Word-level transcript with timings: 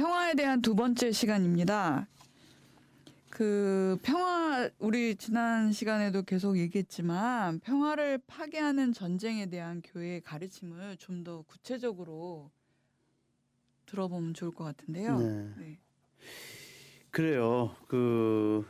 평화에 0.00 0.32
대한 0.32 0.62
두 0.62 0.74
번째 0.74 1.12
시간입니다. 1.12 2.08
그 3.28 3.98
평화 4.02 4.70
우리 4.78 5.14
지난 5.14 5.72
시간에도 5.72 6.22
계속 6.22 6.56
얘기했지만 6.56 7.60
평화를 7.60 8.18
파괴하는 8.26 8.94
전쟁에 8.94 9.44
대한 9.50 9.82
교회의 9.82 10.22
가르침을 10.22 10.96
좀 10.96 11.22
더 11.22 11.42
구체적으로 11.42 12.50
들어보면 13.84 14.32
좋을 14.32 14.52
것 14.52 14.64
같은데요. 14.64 15.18
네. 15.18 15.54
네. 15.58 15.78
그래요. 17.10 17.76
그 17.86 18.64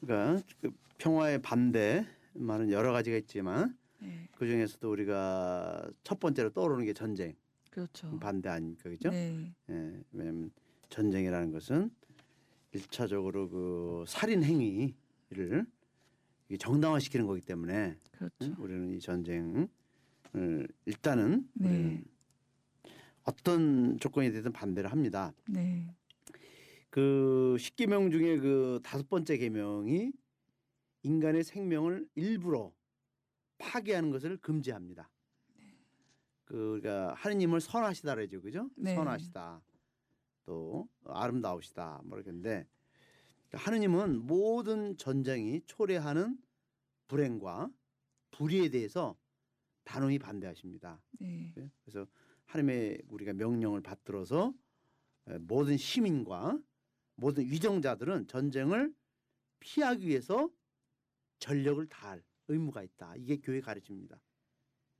그러니까 0.00 0.42
그 0.60 0.72
평화의 0.98 1.40
반대 1.40 2.04
말은 2.32 2.72
여러 2.72 2.90
가지가 2.90 3.16
있지만 3.18 3.78
네. 4.00 4.28
그 4.36 4.44
중에서도 4.44 4.90
우리가 4.90 5.88
첫 6.02 6.18
번째로 6.18 6.50
떠오르는 6.50 6.84
게 6.84 6.92
전쟁 6.92 7.36
그렇죠. 7.78 8.18
반대 8.18 8.48
아닙니까, 8.48 8.90
그죠? 8.90 9.08
네. 9.10 9.54
예, 9.70 10.02
왜냐하면 10.10 10.50
전쟁이라는 10.88 11.52
것은 11.52 11.90
일차적으로 12.72 13.48
그 13.48 14.04
살인 14.08 14.42
행위를 14.42 15.64
정당화시키는 16.58 17.26
거기 17.26 17.40
때문에 17.40 17.96
그렇죠. 18.10 18.34
응? 18.42 18.56
우리는 18.58 18.90
이 18.90 18.98
전쟁을 18.98 19.68
일단은 20.86 21.48
네. 21.54 21.68
우리는 21.68 22.04
어떤 23.22 23.96
조건이 24.00 24.32
되든 24.32 24.52
반대를 24.52 24.90
합니다. 24.90 25.32
네. 25.48 25.94
그 26.90 27.56
십계명 27.60 28.10
중에 28.10 28.38
그 28.38 28.80
다섯 28.82 29.08
번째 29.08 29.36
계명이 29.36 30.10
인간의 31.04 31.44
생명을 31.44 32.08
일부러 32.16 32.72
파괴하는 33.58 34.10
것을 34.10 34.36
금지합니다. 34.38 35.08
그 36.48 36.72
우리가 36.72 37.12
하느님을 37.12 37.60
선하시다 37.60 38.14
그러죠, 38.14 38.40
그죠? 38.40 38.70
네. 38.74 38.94
선하시다, 38.94 39.60
또 40.46 40.88
아름다우시다, 41.04 42.00
뭐 42.04 42.16
이렇게인데 42.16 42.66
하느님은 43.52 44.26
모든 44.26 44.96
전쟁이 44.96 45.60
초래하는 45.66 46.38
불행과 47.06 47.70
불의에 48.30 48.70
대해서 48.70 49.14
단호히 49.84 50.18
반대하십니다. 50.18 51.02
네. 51.20 51.52
그래서 51.84 52.06
하나님의 52.46 53.02
우리가 53.08 53.34
명령을 53.34 53.82
받들어서 53.82 54.54
에, 55.26 55.36
모든 55.38 55.76
시민과 55.76 56.58
모든 57.16 57.44
위정자들은 57.44 58.26
전쟁을 58.26 58.94
피하기 59.60 60.06
위해서 60.06 60.50
전력을 61.40 61.86
다할 61.88 62.22
의무가 62.48 62.82
있다. 62.82 63.16
이게 63.16 63.36
교회 63.36 63.60
가르칩니다. 63.60 64.18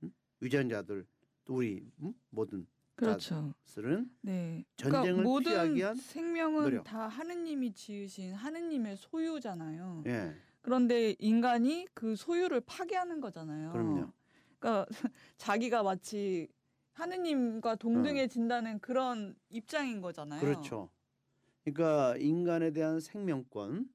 응? 0.03 0.11
위정자들 0.41 1.07
또 1.18 1.18
우리 1.49 1.91
응? 2.01 2.13
모든 2.29 2.67
그렇죠. 2.95 3.53
자들은 3.65 4.11
네. 4.21 4.65
전쟁을 4.77 5.23
모든 5.23 5.51
피하기 5.51 5.75
위한 5.75 5.95
생명은 5.95 6.63
노력. 6.63 6.83
다 6.83 7.07
하느님이 7.07 7.71
지으신 7.73 8.33
하느님의 8.33 8.97
소유잖아요. 8.97 10.03
예, 10.07 10.35
그런데 10.61 11.15
인간이 11.19 11.87
그 11.93 12.15
소유를 12.15 12.61
파괴하는 12.61 13.21
거잖아요. 13.21 13.71
그럼요. 13.71 14.11
그러니까 14.59 14.85
자기가 15.37 15.83
마치 15.83 16.49
하느님과 16.93 17.75
동등해진다는 17.75 18.79
그런 18.79 19.35
입장인 19.49 20.01
거잖아요. 20.01 20.39
어. 20.39 20.41
그렇죠. 20.41 20.89
그러니까 21.63 22.17
인간에 22.17 22.71
대한 22.71 22.99
생명권은 22.99 23.85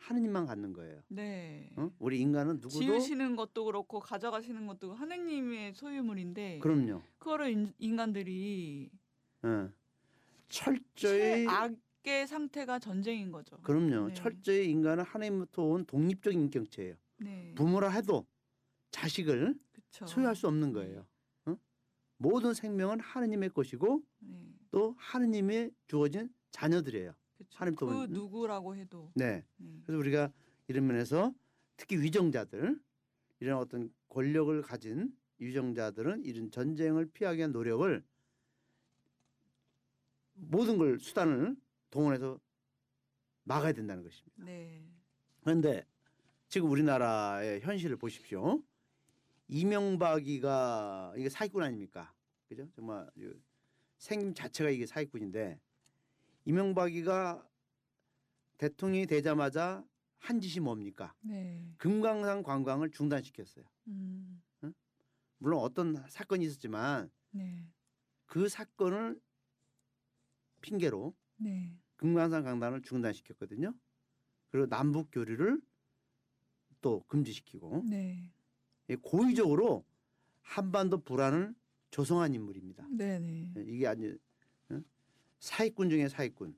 하느님만 0.00 0.46
갖는 0.46 0.72
거예요. 0.72 1.02
네. 1.08 1.70
어? 1.76 1.90
우리 1.98 2.20
인간은 2.20 2.54
누구도 2.56 2.80
지으시는 2.80 3.36
것도 3.36 3.66
그렇고 3.66 4.00
가져가시는 4.00 4.66
것도 4.66 4.94
하느님의 4.94 5.74
소유물인데 5.74 6.58
그럼요. 6.60 7.02
그거를 7.18 7.50
인, 7.50 7.72
인간들이 7.78 8.90
예. 9.44 9.68
철저히 10.48 11.46
최악의 11.46 12.26
상태가 12.26 12.78
전쟁인 12.78 13.30
거죠. 13.30 13.58
그럼요. 13.62 14.08
네. 14.08 14.14
철저히 14.14 14.70
인간은 14.70 15.04
하나님부터 15.04 15.62
온 15.62 15.84
독립적인 15.84 16.40
인격체예요. 16.40 16.96
네. 17.18 17.54
부모라 17.54 17.90
해도 17.90 18.26
자식을 18.90 19.54
그렇죠. 19.70 20.06
소유할 20.06 20.34
수 20.34 20.48
없는 20.48 20.72
거예요. 20.72 21.06
어? 21.44 21.56
모든 22.16 22.54
생명은 22.54 23.00
하느님의 23.00 23.50
것이고 23.50 24.02
네. 24.20 24.54
또 24.70 24.94
하느님의 24.98 25.72
주어진 25.86 26.32
자녀들이에요. 26.52 27.12
하나님 27.54 27.76
또그 27.76 27.92
뭐- 27.92 28.06
누구라고 28.06 28.76
해도 28.76 29.10
네. 29.14 29.44
네. 29.56 29.80
그래서 29.84 29.98
우리가 29.98 30.32
이런 30.68 30.86
면에서 30.86 31.34
특히 31.76 31.96
위정자들 32.00 32.80
이런 33.40 33.58
어떤 33.58 33.92
권력을 34.08 34.60
가진 34.62 35.16
위정자들은 35.38 36.24
이런 36.24 36.50
전쟁을 36.50 37.06
피하기 37.12 37.38
위한 37.38 37.52
노력을 37.52 38.02
모든 40.34 40.78
걸 40.78 40.98
수단을 40.98 41.56
동원해서 41.90 42.38
막아야 43.44 43.72
된다는 43.72 44.02
것입니다. 44.02 44.44
네. 44.44 44.84
그런데 45.42 45.86
지금 46.48 46.70
우리나라의 46.70 47.60
현실을 47.60 47.96
보십시오. 47.96 48.62
이명박이가 49.48 51.14
이게 51.16 51.28
사기꾼 51.28 51.62
아닙니까? 51.62 52.12
그죠? 52.48 52.68
정말 52.72 53.08
이 53.16 53.32
생김 53.98 54.34
자체가 54.34 54.70
이게 54.70 54.86
사기꾼인데 54.86 55.58
이명박이가 56.50 57.48
대통령이 58.58 59.06
되자마자 59.06 59.84
한 60.18 60.40
짓이 60.40 60.58
뭡니까? 60.58 61.14
네. 61.20 61.72
금강산 61.78 62.42
관광을 62.42 62.90
중단시켰어요. 62.90 63.64
음. 63.86 64.42
물론 65.38 65.60
어떤 65.60 65.96
사건이 66.08 66.44
있었지만 66.44 67.08
네. 67.30 67.66
그 68.26 68.48
사건을 68.48 69.18
핑계로 70.60 71.14
네. 71.36 71.78
금강산 71.96 72.42
강단을 72.42 72.82
중단시켰거든요. 72.82 73.72
그리고 74.50 74.66
남북 74.66 75.08
교류를 75.12 75.60
또 76.80 77.04
금지시키고 77.06 77.84
네. 77.88 78.28
예, 78.88 78.96
고의적으로 78.96 79.86
한반도 80.42 80.98
불안을 81.02 81.54
조성한 81.92 82.34
인물입니다. 82.34 82.86
네. 82.90 83.20
네. 83.20 83.52
예, 83.56 83.62
이게 83.62 83.86
아주 83.86 84.18
어? 84.18 84.29
사기꾼 85.40 85.90
중에 85.90 86.08
사기꾼. 86.08 86.56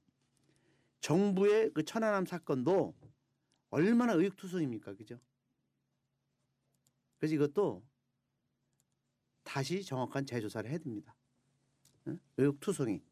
정부의 1.00 1.70
그 1.72 1.84
천안함 1.84 2.26
사건도 2.26 2.94
얼마나 3.70 4.12
의혹투성입니까, 4.12 4.94
그죠? 4.94 5.18
그래서 7.18 7.34
이것도 7.34 7.82
다시 9.44 9.82
정확한 9.84 10.26
재조사를 10.26 10.68
해야 10.68 10.78
됩니다. 10.78 11.16
어? 12.06 12.16
의혹투성이. 12.36 13.02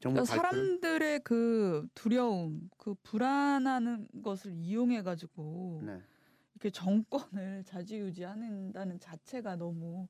정부 0.00 0.22
그러니까 0.22 0.24
사람들의 0.24 1.20
그 1.24 1.88
두려움, 1.94 2.70
그 2.76 2.94
불안하는 3.02 4.06
것을 4.22 4.52
이용해 4.52 5.02
가지고 5.02 5.82
네, 5.84 6.00
이렇게 6.54 6.70
정권을 6.70 7.64
좌지우지하는다는 7.64 9.00
자체가 9.00 9.56
너무 9.56 10.06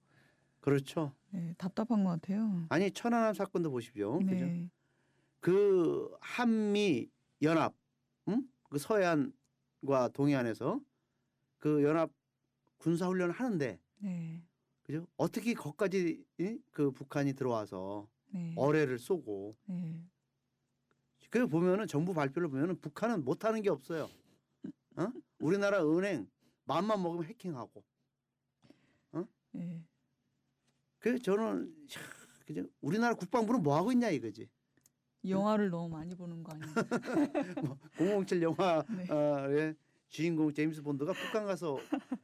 그렇죠. 0.60 1.14
네, 1.31 1.55
답답한 1.59 2.05
것 2.05 2.11
같아요. 2.11 2.66
아니 2.71 2.91
천안함 2.91 3.34
사건도 3.34 3.71
보십시오, 3.71 4.19
그죠? 4.19 4.47
네. 4.47 4.71
그 5.41 6.11
한미 6.21 7.11
연합, 7.43 7.75
응? 8.28 8.49
그 8.71 8.78
서해안과 8.78 10.09
동해안에서 10.12 10.81
그 11.59 11.83
연합 11.83 12.11
군사 12.78 13.06
훈련을 13.06 13.33
하는데, 13.33 13.78
네. 13.99 14.43
그죠? 14.83 15.06
어떻게 15.16 15.55
거기까지 15.55 16.25
이? 16.39 16.59
그 16.72 16.91
북한이 16.91 17.34
들어와서 17.34 18.09
네. 18.31 18.55
어뢰를 18.56 18.99
쏘고, 18.99 19.56
네. 19.66 20.03
그 21.31 21.47
보면은 21.47 21.87
정부 21.87 22.15
발표를 22.15 22.49
보면은 22.49 22.81
북한은 22.81 23.25
못하는 23.25 23.60
게 23.60 23.69
없어요. 23.69 24.09
어? 24.97 25.12
우리나라 25.39 25.84
은행 25.84 26.27
맘만 26.65 27.03
먹으면 27.03 27.25
해킹하고. 27.25 27.84
네. 29.53 29.83
그 30.98 31.19
저는 31.20 31.72
야, 31.94 32.00
그죠? 32.47 32.64
우리나라 32.81 33.14
국방부는 33.14 33.62
뭐 33.62 33.76
하고 33.76 33.92
있냐 33.92 34.10
이거지. 34.10 34.48
영화를 35.27 35.71
너무 35.71 35.89
많이 35.89 36.15
보는 36.15 36.42
거 36.42 36.53
아니에요? 36.53 38.24
007 38.27 38.42
영화의 38.42 38.84
네. 38.89 39.74
주인공 40.09 40.53
제임스 40.53 40.83
본드가 40.83 41.12
북한 41.12 41.45
가서 41.47 41.78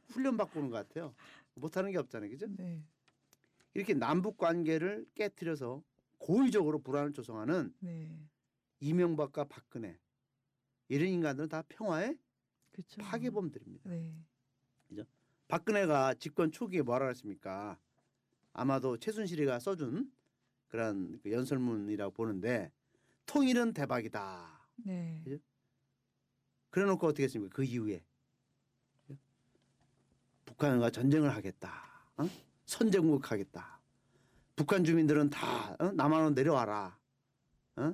훈련 0.07 0.37
받고 0.37 0.59
오는 0.59 0.71
것 0.71 0.77
같아요. 0.77 1.13
못하는 1.55 1.91
게 1.91 1.97
없잖아요, 1.97 2.29
그죠? 2.29 2.47
네. 2.49 2.83
이렇게 3.73 3.93
남북 3.93 4.37
관계를 4.37 5.05
깨뜨려서 5.15 5.83
고의적으로 6.17 6.79
불안을 6.79 7.13
조성하는 7.13 7.73
네. 7.79 8.09
이명박과 8.79 9.45
박근혜 9.45 9.99
이런 10.87 11.09
인간들은 11.09 11.49
다 11.49 11.63
평화의 11.67 12.17
그렇죠. 12.71 13.01
파괴범들입니다. 13.01 13.89
네. 13.89 14.15
박근혜가 15.47 16.15
집권 16.15 16.51
초기에 16.51 16.81
뭐라 16.81 17.05
그랬습니까? 17.05 17.77
아마도 18.55 18.97
최순실이가 18.97 19.59
써준 19.59 20.09
그런 20.69 21.19
그 21.21 21.31
연설문이라고 21.31 22.13
보는데 22.13 22.71
통일은 23.25 23.73
대박이다. 23.73 24.69
네. 24.77 25.21
그죠? 25.23 25.37
그래놓고 26.69 27.07
어떻게 27.07 27.23
했습니까? 27.23 27.53
그 27.53 27.63
이후에 27.63 28.03
북한과 30.45 30.89
전쟁을 30.89 31.35
하겠다. 31.35 31.69
어? 32.17 32.29
선제공격하겠다. 32.65 33.81
북한 34.55 34.85
주민들은 34.85 35.29
다 35.29 35.75
어? 35.79 35.91
남한으로 35.91 36.29
내려와라. 36.31 36.97
어? 37.75 37.93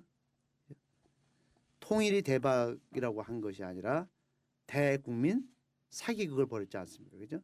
통일이 1.80 2.22
대박이라고 2.22 3.24
한 3.24 3.42
것이 3.42 3.64
아니라 3.64 4.08
대국민 4.68 5.50
사기극을 5.90 6.46
벌였지 6.46 6.78
않습니까? 6.78 7.18
그죠? 7.18 7.42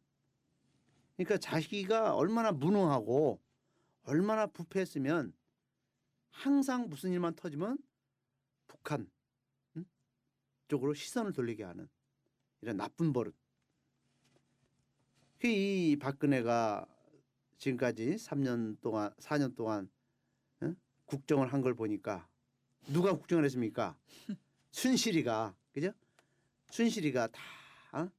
그러니까 1.18 1.38
자기가 1.38 2.16
얼마나 2.16 2.52
무능하고 2.52 3.42
얼마나 4.04 4.46
부패했으면 4.48 5.34
항상 6.30 6.88
무슨 6.90 7.12
일만 7.12 7.36
터지면 7.36 7.80
북한 8.68 9.10
응? 9.76 9.86
쪽으로 10.68 10.94
시선을 10.94 11.34
돌리게 11.34 11.64
하는 11.64 11.90
이런 12.62 12.78
나쁜 12.78 13.12
버릇. 13.14 13.36
그이 15.40 15.98
박근혜가 16.00 16.86
지금까지 17.58 18.16
3년 18.16 18.80
동안 18.82 19.12
4년 19.20 19.56
동안 19.56 19.90
응? 20.62 20.76
국정을 21.06 21.52
한 21.52 21.62
걸 21.62 21.74
보니까 21.74 22.28
누가 22.88 23.12
국정을 23.14 23.44
했습니까? 23.46 23.98
순실이가 24.72 25.56
그죠? 25.74 25.92
순실이가 26.70 27.28
다 27.28 27.42
어? 27.94 28.10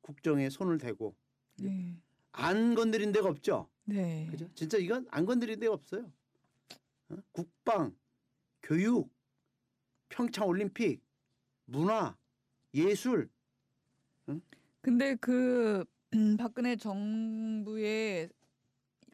국정에 0.00 0.48
손을 0.48 0.78
대고 0.78 1.14
네. 1.58 1.96
안 2.32 2.74
건드린 2.74 3.12
데가 3.12 3.28
없죠. 3.28 3.68
네. 3.84 4.28
그죠? 4.30 4.48
진짜 4.54 4.78
이건 4.78 5.06
안 5.10 5.26
건드린 5.26 5.58
데가 5.58 5.74
없어요. 5.74 6.10
어? 7.10 7.16
국방, 7.32 7.96
교육, 8.62 9.10
평창 10.08 10.46
올림픽, 10.46 11.02
문화, 11.66 12.16
예술. 12.74 13.30
근데 14.82 15.14
그 15.16 15.84
음, 16.14 16.36
박근혜 16.36 16.76
정부에 16.76 18.28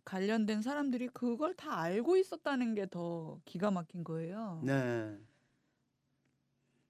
관련된 0.04 0.62
사람들이 0.62 1.08
그걸 1.08 1.54
다 1.54 1.80
알고 1.80 2.16
있었다는 2.16 2.74
게 2.74 2.86
더 2.86 3.40
기가 3.44 3.70
막힌 3.70 4.04
거예요. 4.04 4.62
네. 4.64 5.19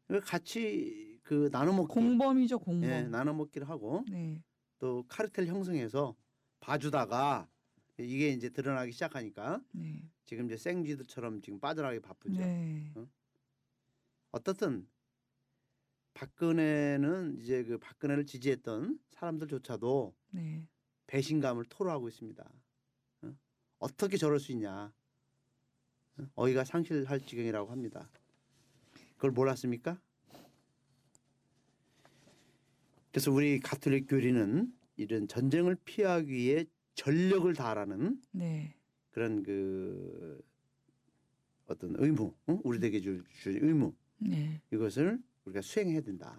그 0.09 0.21
같이 0.21 1.19
그 1.23 1.51
나눠 1.51 1.73
먹기, 1.75 1.95
공범이죠, 1.95 2.59
공범. 2.59 2.89
예, 2.89 3.03
나눠 3.03 3.33
먹기를 3.35 3.69
하고 3.69 4.05
네. 4.11 4.43
또 4.79 5.05
카르텔 5.09 5.47
형성해서 5.47 6.17
봐주다가 6.61 7.49
이게 7.99 8.31
이제 8.31 8.51
드러나기 8.51 8.93
시작하니까 8.93 9.63
네. 9.73 10.03
지금 10.27 10.47
이제 10.47 10.57
생쥐들처럼 10.57 11.41
지금 11.41 11.61
빠져나가기 11.61 12.01
바쁘죠. 12.01 12.41
네. 12.41 12.93
어떻든 14.33 14.87
박근혜는 16.15 17.39
이제 17.41 17.63
그 17.65 17.79
박근혜를 17.79 18.27
지지했던 18.27 18.99
사람들조차도 19.11 20.15
네. 20.31 20.67
배신감을 21.07 21.67
토로하고 21.67 22.09
있습니다. 22.09 22.51
어? 23.23 23.37
어떻게 23.79 24.17
저럴 24.17 24.41
수 24.41 24.53
있냐? 24.53 24.93
어? 26.19 26.27
어이가 26.35 26.65
상실할 26.65 27.21
지경이라고 27.21 27.71
합니다. 27.71 28.11
그걸 29.17 29.31
몰랐습니까? 29.31 30.01
그래서 33.17 33.33
우리 33.33 33.61
가톨릭 33.61 34.09
교리는 34.11 34.71
이런 34.99 35.27
전쟁을 35.27 35.75
피하기 35.87 36.31
위해 36.31 36.67
전력을 36.97 37.51
다하라는 37.55 38.21
네. 38.33 38.75
그런 39.11 39.43
그 39.43 40.39
어떤 41.67 41.95
의무, 41.97 42.35
어? 42.47 42.61
우리에게 42.63 43.01
줄, 43.01 43.25
줄 43.41 43.65
의무 43.65 43.95
네. 44.19 44.61
이것을 44.71 45.19
우리가 45.47 45.63
수행해야 45.63 46.03
된다. 46.03 46.39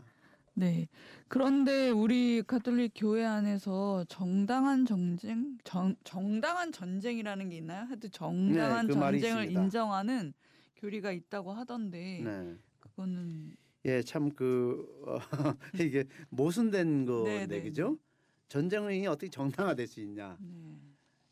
네. 0.53 0.87
그런데 1.27 1.89
우리 1.89 2.43
가톨릭 2.45 2.91
교회 2.95 3.25
안에서 3.25 4.05
정당한 4.07 4.85
전쟁, 4.85 5.57
정, 5.63 5.95
정당한 6.03 6.71
전쟁이라는 6.71 7.49
게 7.49 7.57
있나요? 7.57 7.85
하여튼 7.87 8.11
정당한 8.11 8.85
네, 8.85 8.93
그 8.93 8.99
전쟁을. 8.99 9.51
인정하는 9.51 10.31
교리가 10.75 11.11
있다고 11.11 11.53
하던데 11.53 12.21
네. 12.23 12.55
그거는 12.81 13.55
예, 13.85 14.01
참그 14.01 15.03
어, 15.05 15.19
이게 15.81 16.05
모순된 16.29 17.05
네, 17.05 17.11
거네, 17.11 17.47
네, 17.47 17.61
그죠? 17.61 17.97
전쟁이 18.47 19.07
어떻게 19.07 19.29
정당화될 19.29 19.87
수 19.87 19.99
있냐? 20.01 20.37
네. 20.39 20.79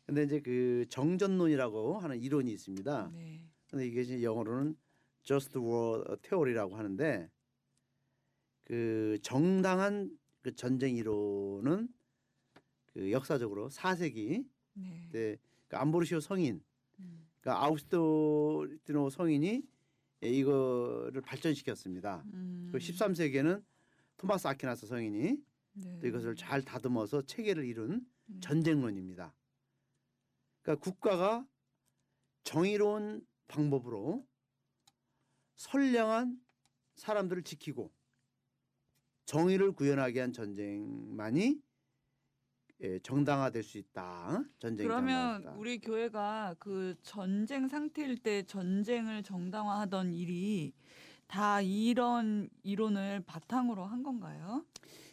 근데 0.06 0.22
이제 0.22 0.40
그 0.40 0.86
정전론이라고 0.88 1.98
하는 1.98 2.20
이론이 2.20 2.52
있습니다. 2.52 3.10
네. 3.12 3.40
근데 3.68 3.86
이게 3.86 4.02
이제 4.02 4.22
영어로는 4.22 4.76
just 5.22 5.58
war 5.58 6.16
theory라고 6.22 6.76
하는데 6.76 7.28
그 8.64 9.18
정당한 9.22 10.16
그 10.42 10.54
전쟁 10.54 10.94
이론은 10.96 11.88
그 12.92 13.10
역사적으로 13.10 13.68
4세기 13.68 14.46
네. 14.74 15.08
때 15.10 15.38
그 15.68 15.76
암보르시오 15.76 16.20
성인, 16.20 16.62
음. 17.00 17.26
그러니까 17.40 17.64
아우스토리노 17.64 19.10
성인이 19.10 19.46
예, 19.46 19.62
이거를 20.20 21.20
발전시켰습니다. 21.20 22.24
음. 22.32 22.68
그 22.72 22.78
13세기에는 22.78 23.62
토마스 24.16 24.46
아퀴나스 24.46 24.86
성인이 24.86 25.36
네. 25.72 25.98
또 26.00 26.06
이것을 26.06 26.36
잘 26.36 26.62
다듬어서 26.62 27.22
체계를 27.22 27.64
이룬 27.64 28.06
음. 28.28 28.40
전쟁론입니다. 28.40 29.34
그러니까 30.62 30.82
국가가 30.82 31.46
정의로운 32.44 33.26
방법으로 33.48 34.26
선량한 35.56 36.40
사람들을 36.96 37.42
지키고 37.42 37.92
정의를 39.26 39.72
구현하게 39.72 40.20
한 40.20 40.32
전쟁만이 40.32 41.44
예, 41.46 41.65
정당화될 43.02 43.62
수 43.62 43.78
있다. 43.78 44.44
전쟁이 44.58 44.88
그러면 44.88 45.34
정당화됐다. 45.42 45.52
우리 45.58 45.78
교회가 45.78 46.56
그 46.58 46.94
전쟁 47.02 47.68
상태일 47.68 48.18
때 48.18 48.42
전쟁을 48.42 49.22
정당화하던 49.22 50.12
일이 50.12 50.72
다 51.26 51.60
이런 51.60 52.48
이론을 52.62 53.22
바탕으로 53.26 53.84
한 53.84 54.02
건가요? 54.02 54.64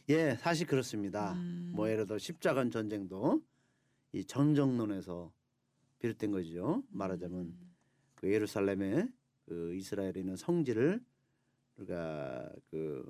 예, 0.10 0.36
사실 0.36 0.68
그렇습니다. 0.68 1.34
음. 1.34 1.72
뭐 1.74 1.90
예를 1.90 2.06
들어 2.06 2.18
십자가 2.20 2.70
전쟁도 2.70 3.42
이 4.12 4.26
정정론에서 4.26 5.32
비롯된 6.00 6.32
거죠. 6.32 6.84
말하자면 6.90 7.40
음. 7.40 7.74
그 8.16 8.32
예루살렘에 8.32 9.08
그 9.46 9.74
이스라엘에 9.76 10.14
있는 10.18 10.36
성지를 10.36 11.04
우리가 11.78 12.52
그 12.70 13.10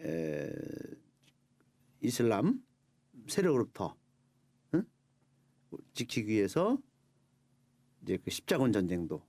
에, 0.00 0.50
이슬람 2.00 2.62
세력으로부터 3.26 3.96
응? 4.74 4.84
지키기 5.94 6.32
위해서 6.32 6.78
이제 8.02 8.18
그 8.18 8.30
십자군 8.30 8.72
전쟁도 8.72 9.22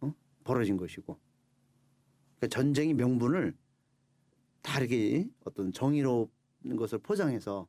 어? 0.00 0.14
벌어진 0.44 0.76
것이고 0.76 1.18
그러니까 2.38 2.46
전쟁의 2.48 2.94
명분을 2.94 3.56
다르게 4.62 5.28
어떤 5.44 5.72
정의로운 5.72 6.28
것을 6.76 6.98
포장해서 6.98 7.66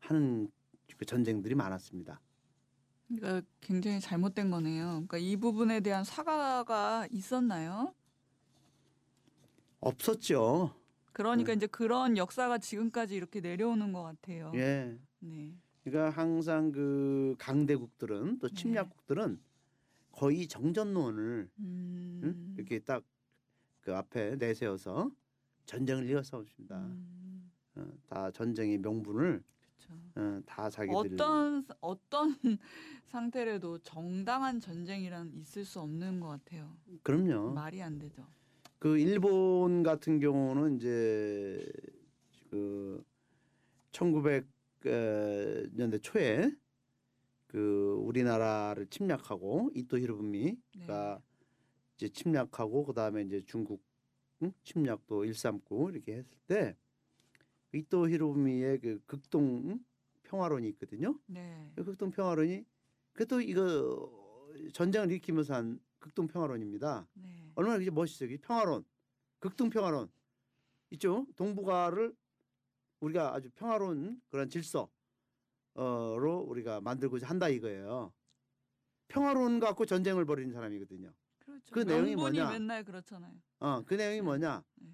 하는 0.00 0.50
그 0.96 1.04
전쟁들이 1.04 1.54
많았습니다. 1.54 2.20
그러니까 3.08 3.46
굉장히 3.60 4.00
잘못된 4.00 4.50
거네요. 4.50 4.86
그러니까 4.86 5.18
이 5.18 5.36
부분에 5.36 5.80
대한 5.80 6.04
사과가 6.04 7.08
있었나요? 7.10 7.94
없었죠. 9.80 10.74
그러니까 11.14 11.52
네. 11.52 11.56
이제 11.56 11.66
그런 11.66 12.18
역사가 12.18 12.58
지금까지 12.58 13.14
이렇게 13.16 13.40
내려오는 13.40 13.92
것 13.92 14.02
같아요. 14.02 14.52
예. 14.54 14.98
네. 15.20 15.54
그러니까 15.82 16.10
항상 16.10 16.70
그 16.70 17.34
강대국들은 17.38 18.38
또 18.40 18.48
네. 18.48 18.54
침략국들은 18.54 19.40
거의 20.12 20.46
정전론을 20.46 21.48
음. 21.58 22.20
응? 22.22 22.54
이렇게 22.58 22.78
딱 22.80 23.02
그 23.84 23.94
앞에 23.94 24.36
내세워서 24.36 25.10
전쟁을 25.66 26.08
이어서 26.08 26.38
옵니다. 26.38 26.78
음. 26.78 27.50
어, 27.76 27.86
다 28.08 28.30
전쟁의 28.30 28.78
명분을. 28.78 29.42
어, 30.16 30.40
다 30.46 30.70
자기들 30.70 30.96
어떤 30.96 31.66
어떤 31.80 32.34
상태라도 33.04 33.78
정당한 33.80 34.58
전쟁이란 34.58 35.34
있을 35.34 35.64
수 35.64 35.80
없는 35.80 36.20
것 36.20 36.28
같아요. 36.28 36.74
그럼요. 37.02 37.52
말이 37.52 37.82
안 37.82 37.98
되죠. 37.98 38.26
그 38.84 38.98
일본 38.98 39.82
같은 39.82 40.20
경우는 40.20 40.76
이제 40.76 41.66
그 42.50 43.02
1900년대 43.92 46.02
초에 46.02 46.50
그 47.46 47.96
우리나라를 47.98 48.86
침략하고 48.88 49.70
이토 49.74 49.98
히로부미가 49.98 50.58
네. 50.86 51.18
이제 51.96 52.10
침략하고 52.10 52.84
그다음에 52.84 53.22
이제 53.22 53.42
중국 53.46 53.82
응? 54.42 54.52
침략도 54.64 55.24
일삼고 55.24 55.88
이렇게 55.88 56.16
했을 56.16 56.36
때 56.46 56.76
이토 57.72 58.10
히로부미의 58.10 58.80
그 58.80 59.00
극동 59.06 59.62
응? 59.66 59.82
평화론이 60.24 60.68
있거든요. 60.72 61.18
네. 61.24 61.72
그 61.74 61.84
극동 61.84 62.10
평화론이 62.10 62.66
그것도 63.14 63.40
이거 63.40 64.12
전쟁을 64.74 65.10
일으키면서 65.10 65.54
한 65.54 65.80
극동 66.04 66.26
평화론입니다. 66.26 67.08
네. 67.14 67.50
얼마나 67.54 67.80
이게 67.80 67.90
멋있어요. 67.90 68.28
이 68.28 68.36
평화론, 68.36 68.84
극동 69.38 69.70
평화론 69.70 70.12
있죠. 70.90 71.26
동북아를 71.34 72.14
우리가 73.00 73.34
아주 73.34 73.48
평화로운 73.54 74.20
그런 74.28 74.50
질서로 74.50 74.90
우리가 76.46 76.82
만들고자 76.82 77.26
한다 77.26 77.48
이거예요. 77.48 78.12
거 79.08 79.60
갖고 79.60 79.86
전쟁을 79.86 80.26
벌이는 80.26 80.52
사람이거든요. 80.52 81.10
그렇죠. 81.38 81.72
그 81.72 81.80
내용이 81.80 82.16
뭐냐? 82.16 82.50
맨날 82.50 82.84
그렇잖아요. 82.84 83.40
어, 83.60 83.82
그 83.84 83.94
내용이 83.94 84.20
뭐냐? 84.20 84.62
네. 84.74 84.90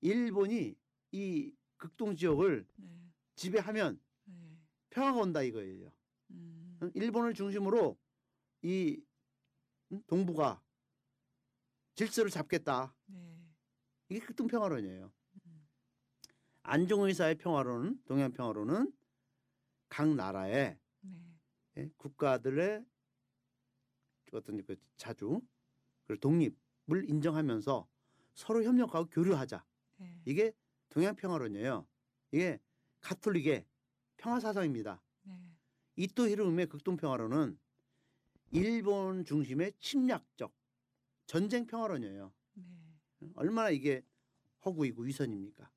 일본이 0.00 0.74
이 1.12 1.54
극동 1.76 2.16
지역을 2.16 2.66
네. 2.76 3.12
지배하면 3.36 4.00
네. 4.24 4.58
평화가 4.90 5.20
온다 5.20 5.40
이거예요. 5.40 5.92
음. 6.30 6.78
어? 6.82 6.90
일본을 6.94 7.34
중심으로 7.34 7.96
이 8.62 8.96
음? 9.00 9.07
동북아 10.06 10.62
질서를 11.94 12.30
잡겠다. 12.30 12.94
네. 13.06 13.38
이게 14.08 14.20
극동 14.20 14.46
평화론이에요. 14.46 15.12
음. 15.46 15.68
안종의사의 16.62 17.36
평화론은 17.38 18.02
동양 18.04 18.32
평화론은 18.32 18.92
각 19.88 20.08
나라의 20.14 20.78
네. 21.00 21.38
예, 21.78 21.90
국가들의 21.96 22.84
어떤 24.32 24.62
그 24.64 24.76
자주 24.96 25.40
그리고 26.04 26.20
독립을 26.20 27.08
인정하면서 27.08 27.88
서로 28.34 28.62
협력하고 28.62 29.08
교류하자. 29.08 29.64
네. 29.96 30.22
이게 30.24 30.52
동양 30.90 31.16
평화론이에요. 31.16 31.86
이게 32.32 32.60
가톨릭의 33.00 33.66
평화 34.16 34.38
사상입니다. 34.40 35.02
네. 35.22 35.56
이토 35.96 36.28
히로음의 36.28 36.66
극동 36.66 36.96
평화론은 36.96 37.58
일본 38.50 39.24
중심의 39.24 39.72
침략적 39.78 40.52
전쟁 41.26 41.66
평화론이에요. 41.66 42.32
네. 43.20 43.30
얼마나 43.34 43.70
이게 43.70 44.02
허구이고 44.64 45.02
위선입니까? 45.02 45.70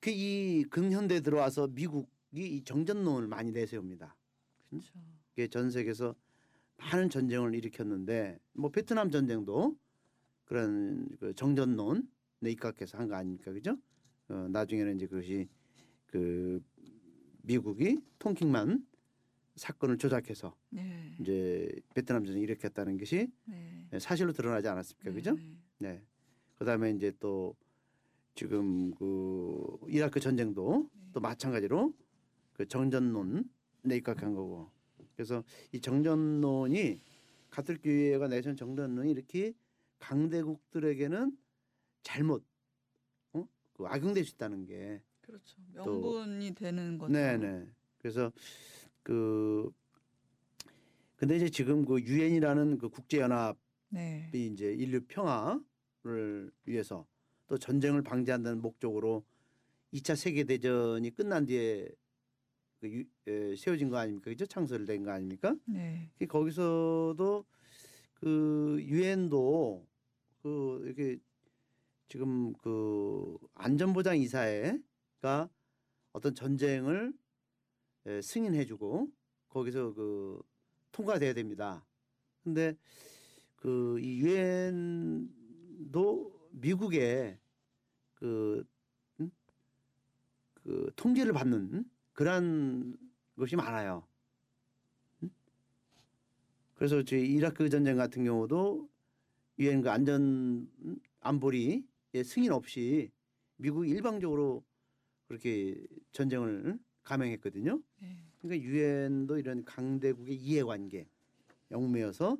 그 0.00 0.10
이 0.10 0.64
근현대 0.68 1.20
들어와서 1.20 1.68
미국이 1.68 2.08
이 2.56 2.64
정전론을 2.64 3.28
많이 3.28 3.52
내세웁니다. 3.52 4.16
그렇죠. 4.68 4.92
이게 5.32 5.46
전 5.48 5.70
세계에서 5.70 6.14
많은 6.76 7.08
전쟁을 7.10 7.54
일으켰는데 7.54 8.38
뭐 8.52 8.70
베트남 8.70 9.10
전쟁도 9.10 9.78
그런 10.44 11.08
그 11.20 11.32
정전론에 11.34 12.02
입각해서 12.44 12.98
한 12.98 13.08
거 13.08 13.14
아닙니까, 13.14 13.52
그죠? 13.52 13.78
어, 14.28 14.48
나중에는 14.50 14.96
이제 14.96 15.06
그것이 15.06 15.48
그 16.06 16.60
미국이 17.42 18.00
통킹만 18.18 18.84
사건을 19.56 19.98
조작해서 19.98 20.56
네. 20.70 21.14
이제 21.20 21.70
베트남 21.94 22.24
전쟁 22.24 22.42
을 22.42 22.48
일으켰다는 22.48 22.96
것이 22.98 23.28
네. 23.44 23.98
사실로 23.98 24.32
드러나지 24.32 24.68
않았습니까, 24.68 25.12
그죠? 25.12 25.34
네. 25.34 25.56
네. 25.78 26.02
그다음에 26.56 26.90
이제 26.92 27.12
또 27.20 27.54
지금 28.34 28.94
그 28.94 29.78
이라크 29.88 30.20
전쟁도 30.20 30.88
또 31.12 31.20
마찬가지로 31.20 31.92
그 32.54 32.66
정전론에 32.66 33.42
입각한 33.96 34.34
거고. 34.34 34.70
그래서 35.14 35.44
이 35.72 35.80
정전론이 35.80 37.00
가톨릭 37.50 37.82
교회가 37.82 38.28
내세운 38.28 38.56
정전론이 38.56 39.10
이렇게 39.10 39.52
강대국들에게는 39.98 41.36
잘못 42.02 42.44
어? 43.34 43.46
그 43.74 43.84
악용될 43.86 44.24
수 44.24 44.34
있다는 44.34 44.64
게 44.64 45.02
그렇죠. 45.20 45.56
명분이 45.72 46.54
되는 46.54 46.98
거죠. 46.98 47.12
네네. 47.12 47.66
그래서 47.98 48.32
그 49.02 49.70
근데 51.16 51.36
이제 51.36 51.48
지금 51.48 51.84
그 51.84 52.00
유엔이라는 52.00 52.78
그 52.78 52.88
국제 52.88 53.18
연합이 53.18 53.58
네. 53.90 54.30
이제 54.32 54.72
인류 54.72 55.00
평화를 55.06 56.50
위해서 56.64 57.06
또 57.46 57.58
전쟁을 57.58 58.02
방지한다는 58.02 58.60
목적으로 58.60 59.24
2차 59.92 60.16
세계 60.16 60.44
대전이 60.44 61.14
끝난 61.14 61.46
뒤에 61.46 61.88
그 62.80 62.90
유, 62.90 63.04
에, 63.28 63.54
세워진 63.54 63.88
거 63.88 63.98
아닙니까? 63.98 64.30
그죠? 64.30 64.46
창설된 64.46 65.04
거 65.04 65.12
아닙니까? 65.12 65.54
네. 65.66 66.10
그 66.18 66.26
거기서도 66.26 67.44
그 68.14 68.78
유엔도 68.80 69.86
그 70.42 70.82
이렇게 70.84 71.18
지금 72.08 72.52
그 72.54 73.38
안전보장 73.54 74.18
이사회가 74.18 75.48
어떤 76.12 76.34
전쟁을 76.34 77.12
에, 77.12 77.21
승인해주고 78.06 79.08
거기서 79.48 79.94
그 79.94 80.42
통과돼야 80.92 81.34
됩니다. 81.34 81.84
근데 82.42 82.76
그 83.56 83.98
이 84.02 84.18
유엔도 84.18 85.22
미국의 86.50 87.38
그, 88.14 88.64
음? 89.20 89.30
그 90.54 90.90
통제를 90.96 91.32
받는 91.32 91.84
그러한 92.12 92.96
것이 93.36 93.54
많아요. 93.56 94.06
그래서 96.74 97.04
저희 97.04 97.32
이라크 97.34 97.68
전쟁 97.68 97.96
같은 97.96 98.24
경우도 98.24 98.88
유엔 99.60 99.80
그 99.80 99.90
안전 99.90 100.68
안보리의 101.20 101.84
승인 102.24 102.50
없이 102.50 103.12
미국이 103.56 103.90
일방적으로 103.90 104.64
그렇게 105.28 105.86
전쟁을 106.10 106.80
감행했거든요. 107.02 107.80
네. 108.00 108.16
그러니까 108.40 108.64
유엔도 108.66 109.38
이런 109.38 109.64
강대국의 109.64 110.36
이해관계 110.36 111.08
영매여서 111.70 112.38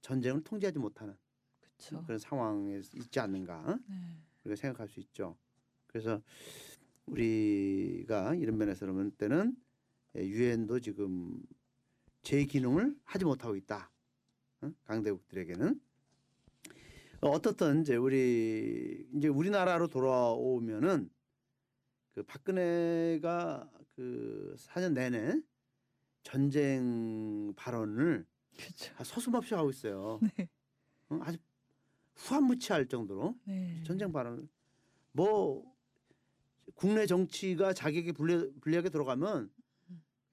전쟁을 0.00 0.42
통제하지 0.44 0.78
못하는 0.78 1.14
그렇죠. 1.60 2.02
그런 2.04 2.18
상황에 2.18 2.80
있지 2.94 3.20
않는가 3.20 3.78
네. 3.88 3.96
우리가 4.44 4.56
생각할 4.56 4.88
수 4.88 5.00
있죠. 5.00 5.36
그래서 5.86 6.20
우리가 7.06 8.34
이런 8.34 8.58
면에서 8.58 8.86
볼 8.86 9.10
때는 9.10 9.56
유엔도 10.14 10.80
지금 10.80 11.42
제 12.22 12.44
기능을 12.44 12.96
하지 13.04 13.24
못하고 13.24 13.56
있다. 13.56 13.90
어? 14.62 14.72
강대국들에게는 14.84 15.80
어, 17.20 17.28
어떻든 17.30 17.82
이제 17.82 17.96
우리 17.96 19.06
이제 19.14 19.28
우리나라로 19.28 19.88
돌아오면은 19.88 21.10
그 22.14 22.22
박근혜가 22.22 23.70
그 23.96 24.54
4년 24.58 24.92
내내 24.92 25.40
전쟁 26.22 27.52
발언을 27.56 28.26
그렇죠. 28.56 29.04
서슴없이 29.04 29.54
하고 29.54 29.70
있어요. 29.70 30.20
네. 30.36 30.48
어? 31.08 31.18
아주 31.22 31.38
후한무치할 32.14 32.86
정도로 32.88 33.38
네. 33.44 33.82
전쟁 33.84 34.12
발언을 34.12 34.46
뭐 35.12 35.64
국내 36.74 37.06
정치가 37.06 37.72
자격이 37.72 38.12
불리, 38.12 38.52
불리하게 38.60 38.90
들어가면 38.90 39.50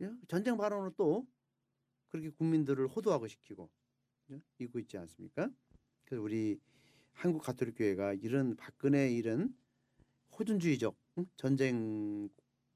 예? 0.01 0.11
전쟁 0.27 0.57
발언을 0.57 0.91
또 0.97 1.25
그렇게 2.09 2.29
국민들을 2.29 2.87
호도하고 2.87 3.27
시키고 3.27 3.69
예? 4.31 4.41
이고 4.59 4.79
있지 4.79 4.97
않습니까? 4.97 5.49
그래서 6.05 6.21
우리 6.21 6.59
한국 7.13 7.41
가톨릭 7.43 7.77
교회가 7.77 8.13
이런 8.13 8.55
박근혜 8.55 9.11
이런 9.11 9.55
호준주의적 10.37 10.97
응? 11.19 11.25
전쟁 11.37 12.29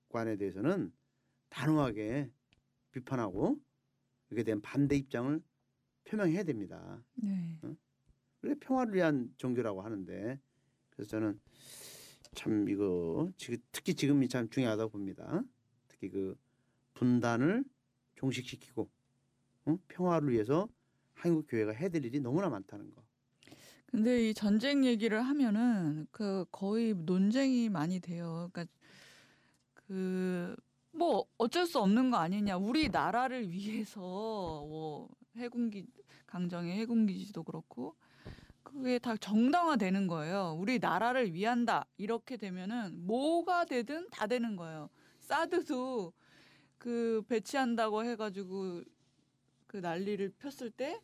관에 0.10 0.38
대해서는 0.38 0.92
단호하게 1.50 2.32
비판하고 2.92 3.60
여기에 4.32 4.44
대한 4.44 4.62
반대 4.62 4.96
입장을 4.96 5.42
표명해야 6.06 6.44
됩니다. 6.44 7.04
네. 7.16 7.58
그래 8.42 8.56
평화를 8.60 8.94
위한 8.94 9.34
종교라고 9.38 9.82
하는데 9.82 10.40
그래서 10.92 11.10
저는 11.10 11.40
참 12.36 12.70
이거 12.70 13.30
특히 13.72 13.94
지금이 13.96 14.30
참 14.30 14.50
중요하다고 14.50 14.92
봅니다. 14.92 15.44
특히 15.88 16.10
그 16.10 16.38
분단을 16.94 17.64
종식시키고 18.16 18.90
어? 19.66 19.78
평화를 19.88 20.32
위해서 20.32 20.68
한국 21.14 21.48
교회가 21.48 21.74
될 21.90 22.06
일이 22.06 22.20
너무나 22.20 22.50
많다는 22.50 22.94
거. 22.94 23.04
근데 23.88 24.30
이 24.30 24.34
전쟁 24.34 24.86
얘기를 24.86 25.22
하면은 25.22 26.08
그 26.12 26.46
거의 26.52 26.94
논쟁이 26.94 27.70
많이 27.70 28.00
돼요. 28.00 28.50
그러니까 28.52 28.66
그 29.88 30.56
뭐 30.98 31.26
어쩔 31.38 31.68
수 31.68 31.80
없는 31.80 32.10
거 32.10 32.18
아니냐. 32.18 32.58
우리 32.58 32.90
나라를 32.90 33.52
위해서 33.52 34.02
뭐 34.02 35.10
해군기 35.38 35.86
강정의 36.26 36.78
해군기지도 36.80 37.44
그렇고 37.44 37.96
그게 38.64 39.00
다 39.00 39.16
정당화되는 39.16 40.08
거예요. 40.08 40.58
우리 40.60 40.80
나라를 40.80 41.34
위한다. 41.34 41.86
이렇게 41.98 42.36
되면은 42.36 43.06
뭐가 43.06 43.66
되든 43.66 44.10
다 44.10 44.28
되는 44.28 44.56
거예요. 44.56 44.90
사드도 45.20 46.14
그 46.78 47.24
배치한다고 47.30 48.04
해가지고 48.04 48.84
그 49.68 49.78
난리를 49.78 50.34
폈을 50.40 50.72
때 50.72 51.00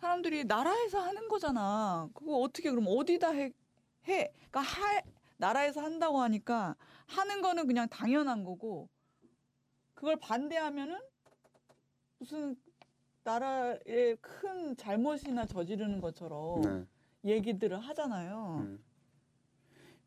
사람들이 0.00 0.44
나라에서 0.44 1.00
하는 1.00 1.28
거잖아. 1.28 2.08
그거 2.12 2.38
어떻게 2.38 2.70
그럼 2.70 2.86
어디다 2.88 3.30
해? 3.30 3.52
해. 4.08 4.32
그러니까 4.50 4.60
하, 4.60 5.00
나라에서 5.36 5.80
한다고 5.80 6.20
하니까 6.20 6.76
하는 7.06 7.42
거는 7.42 7.66
그냥 7.66 7.88
당연한 7.88 8.44
거고 8.44 8.88
그걸 9.94 10.16
반대하면은 10.16 11.00
무슨 12.18 12.56
나라의 13.22 14.16
큰 14.20 14.76
잘못이나 14.76 15.46
저지르는 15.46 16.00
것처럼 16.00 16.62
네. 16.62 16.86
얘기들을 17.24 17.78
하잖아요. 17.78 18.58
음. 18.60 18.84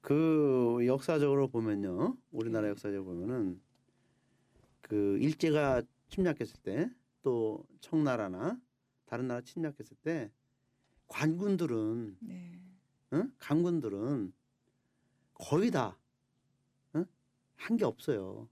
그 0.02 0.86
역사적으로 0.86 1.48
보면요, 1.50 2.16
우리나라 2.32 2.66
네. 2.66 2.70
역사적으로 2.72 3.04
보면은 3.06 3.60
그 4.82 5.18
일제가 5.20 5.82
침략했을 6.10 6.62
때 6.62 6.90
또 7.28 7.62
청나라나 7.82 8.58
다른 9.06 9.28
나라 9.28 9.42
침략했을 9.42 9.98
때 10.02 10.32
관군들은 11.08 12.18
네. 12.22 12.62
응? 13.12 13.34
강군들은 13.38 14.32
거의 15.34 15.70
다 15.70 15.98
한 17.58 17.76
게 17.78 17.86
없어요. 17.86 18.48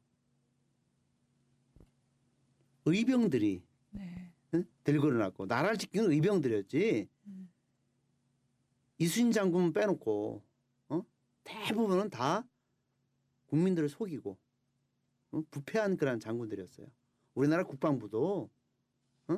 의병들이 2.86 3.64
네. 3.92 4.32
응? 4.54 4.66
들고 4.84 5.08
일어났고 5.08 5.46
나라를 5.46 5.78
지키는 5.78 6.12
의병들이었지 6.12 7.08
음. 7.28 7.50
이순신 9.00 9.32
장군 9.32 9.74
빼놓고 9.74 10.44
어? 10.90 11.02
대부분은 11.44 12.10
다 12.10 12.46
국민들을 13.48 13.90
속이고 13.90 14.38
어? 15.32 15.42
부패한 15.50 15.98
그런 15.98 16.20
장군들이었어요. 16.20 16.88
우리나라 17.34 17.64
국방부도 17.64 18.50
어? 19.28 19.38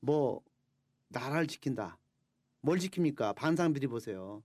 뭐 0.00 0.42
나라를 1.08 1.46
지킨다. 1.46 1.98
뭘 2.60 2.78
지킵니까? 2.78 3.34
방산 3.34 3.72
비리 3.72 3.88
보세요. 3.88 4.42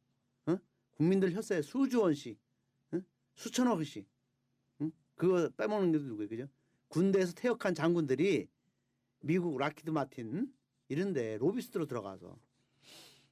어? 0.48 0.58
국민들 0.96 1.32
혈세 1.32 1.62
수조 1.62 2.01
원씩, 2.01 2.36
어? 2.36 2.38
수천억씩, 3.38 4.06
응? 4.82 4.91
그거 5.15 5.50
빼먹는 5.56 5.91
게 5.94 6.00
누구예요, 6.00 6.27
그죠? 6.29 6.48
군대에서 6.89 7.34
퇴역한 7.34 7.75
장군들이 7.75 8.50
미국 9.22 9.58
락히드 9.58 9.89
마틴 9.91 10.53
이런데 10.89 11.38
로비스트로 11.38 11.86
들어가서 11.86 12.38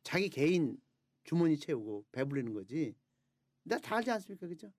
자기 0.03 0.29
개인 0.29 0.79
주머니 1.23 1.57
채우고 1.57 2.05
배불리는 2.11 2.53
거지. 2.53 2.95
나 3.63 3.79
다 3.79 3.97
알지 3.97 4.11
않습니까, 4.11 4.47
그죠? 4.47 4.71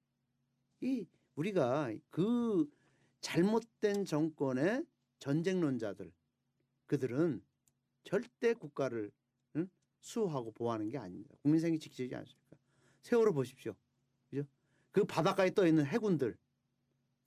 이 0.80 1.04
우리가 1.34 1.92
그 2.10 2.70
잘못된 3.20 4.04
정권의 4.04 4.86
전쟁론자들 5.18 6.12
그들은 6.86 7.42
절대 8.04 8.54
국가를 8.54 9.10
응? 9.56 9.68
수호하고 10.00 10.52
보호하는 10.52 10.88
게 10.88 10.98
아닙니다. 10.98 11.34
국민 11.42 11.60
생기 11.60 11.80
지키지 11.80 12.14
않습니까? 12.14 12.56
세월호 13.02 13.32
보십시오. 13.32 13.74
그 14.96 15.04
바닷가에 15.04 15.52
떠 15.52 15.66
있는 15.66 15.84
해군들 15.84 16.38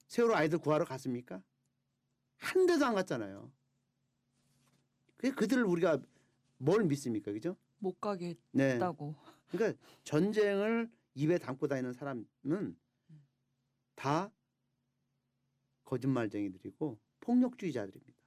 세월호 0.08 0.34
아이들 0.34 0.58
구하러 0.58 0.84
갔습니까? 0.84 1.40
한 2.38 2.66
대도 2.66 2.84
안 2.84 2.96
갔잖아요. 2.96 3.48
그 5.16 5.32
그들을 5.36 5.62
우리가 5.62 6.02
뭘 6.58 6.82
믿습니까? 6.82 7.30
그죠? 7.30 7.56
못 7.78 8.00
가게 8.00 8.34
네. 8.50 8.72
했다고. 8.72 9.14
그러니까 9.52 9.80
전쟁을 10.02 10.90
입에 11.14 11.38
담고 11.38 11.68
다니는 11.68 11.92
사람은 11.92 12.76
다 13.94 14.32
거짓말쟁이들이고 15.84 16.98
폭력주의자들입니다. 17.20 18.18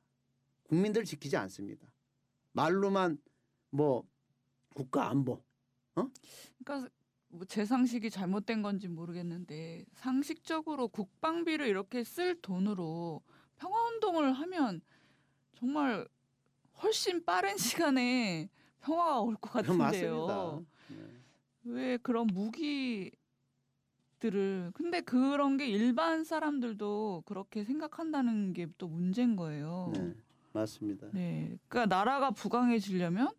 국민들 0.63 1.03
지키지 1.03 1.35
않습니다. 1.35 1.85
말로만 2.53 3.21
뭐 3.71 4.07
국가 4.73 5.09
안보 5.09 5.43
그러니까 5.93 6.89
뭐 7.33 7.45
제 7.45 7.65
상식이 7.65 8.09
잘못된 8.11 8.61
건지 8.61 8.87
모르겠는데 8.87 9.85
상식적으로 9.93 10.87
국방비를 10.87 11.67
이렇게 11.67 12.03
쓸 12.03 12.39
돈으로 12.41 13.21
평화 13.57 13.87
운동을 13.87 14.31
하면 14.33 14.81
정말 15.55 16.07
훨씬 16.81 17.23
빠른 17.25 17.55
시간에 17.91 18.49
평화가 18.81 19.21
올 19.21 19.35
것 19.35 19.51
같은데요. 19.51 19.77
맞습니다. 19.77 20.59
네. 20.89 21.19
왜 21.65 21.97
그런 21.97 22.27
무기들을 22.27 23.11
근데 24.73 25.01
그런 25.01 25.57
게 25.57 25.67
일반 25.67 26.23
사람들도 26.23 27.23
그렇게 27.25 27.63
생각한다는 27.63 28.53
게 28.53 28.67
또 28.77 28.87
문제인 28.87 29.35
거예요. 29.35 29.91
네, 29.95 30.13
맞습니다. 30.53 31.07
네. 31.11 31.57
그러니까 31.67 31.95
나라가 31.95 32.31
부강해지려면 32.31 33.29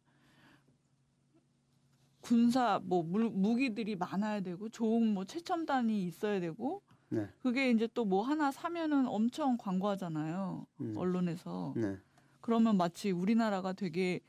군사 2.25 2.81
뭐 2.83 3.03
물, 3.03 3.29
무기들이 3.29 3.97
많아야 3.97 4.41
되고 4.41 4.69
좋은 4.71 5.13
뭐 5.13 5.25
최첨단이 5.27 6.05
있어야 6.07 6.41
되고 6.41 6.81
네. 7.11 7.29
그게 7.43 7.71
이제 7.71 7.87
또 7.93 8.05
뭐 8.07 8.23
하나 8.23 8.51
사면은 8.51 9.07
엄청 9.07 9.59
광고하잖아요. 9.59 10.67
음. 10.81 10.95
언론에서. 10.97 11.75
네. 11.77 11.99
그러면 12.41 12.77
마치 12.79 13.11
우리나라가 13.11 13.75
되게 13.75 14.21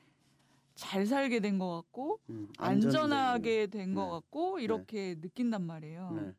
잘 0.76 1.06
살게 1.06 1.40
된 1.40 1.58
것 1.58 1.74
같고 1.74 2.20
음, 2.30 2.50
안전하게 2.58 3.68
된것 3.68 4.06
네. 4.06 4.12
같고 4.12 4.60
이렇게 4.60 5.16
느낀단 5.22 5.62
말이에요. 5.66 6.12
네. 6.12 6.34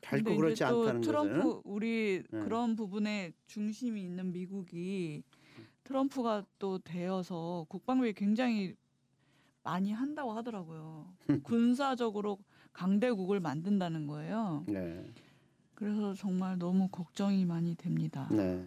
결코 0.00 0.24
근데 0.24 0.36
그렇지 0.36 0.52
이제 0.54 0.64
또 0.66 0.80
않다는 0.82 1.00
트럼프 1.02 1.42
것을 1.42 1.60
우리 1.64 2.22
네. 2.30 2.40
그런 2.40 2.74
부분에 2.74 3.32
중심이 3.46 4.02
있는 4.02 4.32
미국이 4.32 5.22
트럼프가 5.84 6.46
또 6.58 6.78
되어서 6.78 7.66
국방비 7.68 8.14
굉장히 8.14 8.74
많이 9.62 9.92
한다고 9.92 10.32
하더라고요. 10.32 11.12
군사적으로 11.42 12.38
강대국을 12.72 13.40
만든다는 13.40 14.06
거예요. 14.06 14.64
네. 14.66 15.04
그래서 15.74 16.14
정말 16.14 16.58
너무 16.58 16.88
걱정이 16.88 17.44
많이 17.44 17.74
됩니다. 17.74 18.28
네. 18.30 18.66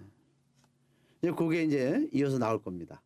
이제 1.22 1.32
그게 1.32 1.64
이제 1.64 2.10
이어서 2.12 2.38
나올 2.38 2.62
겁니다. 2.62 3.02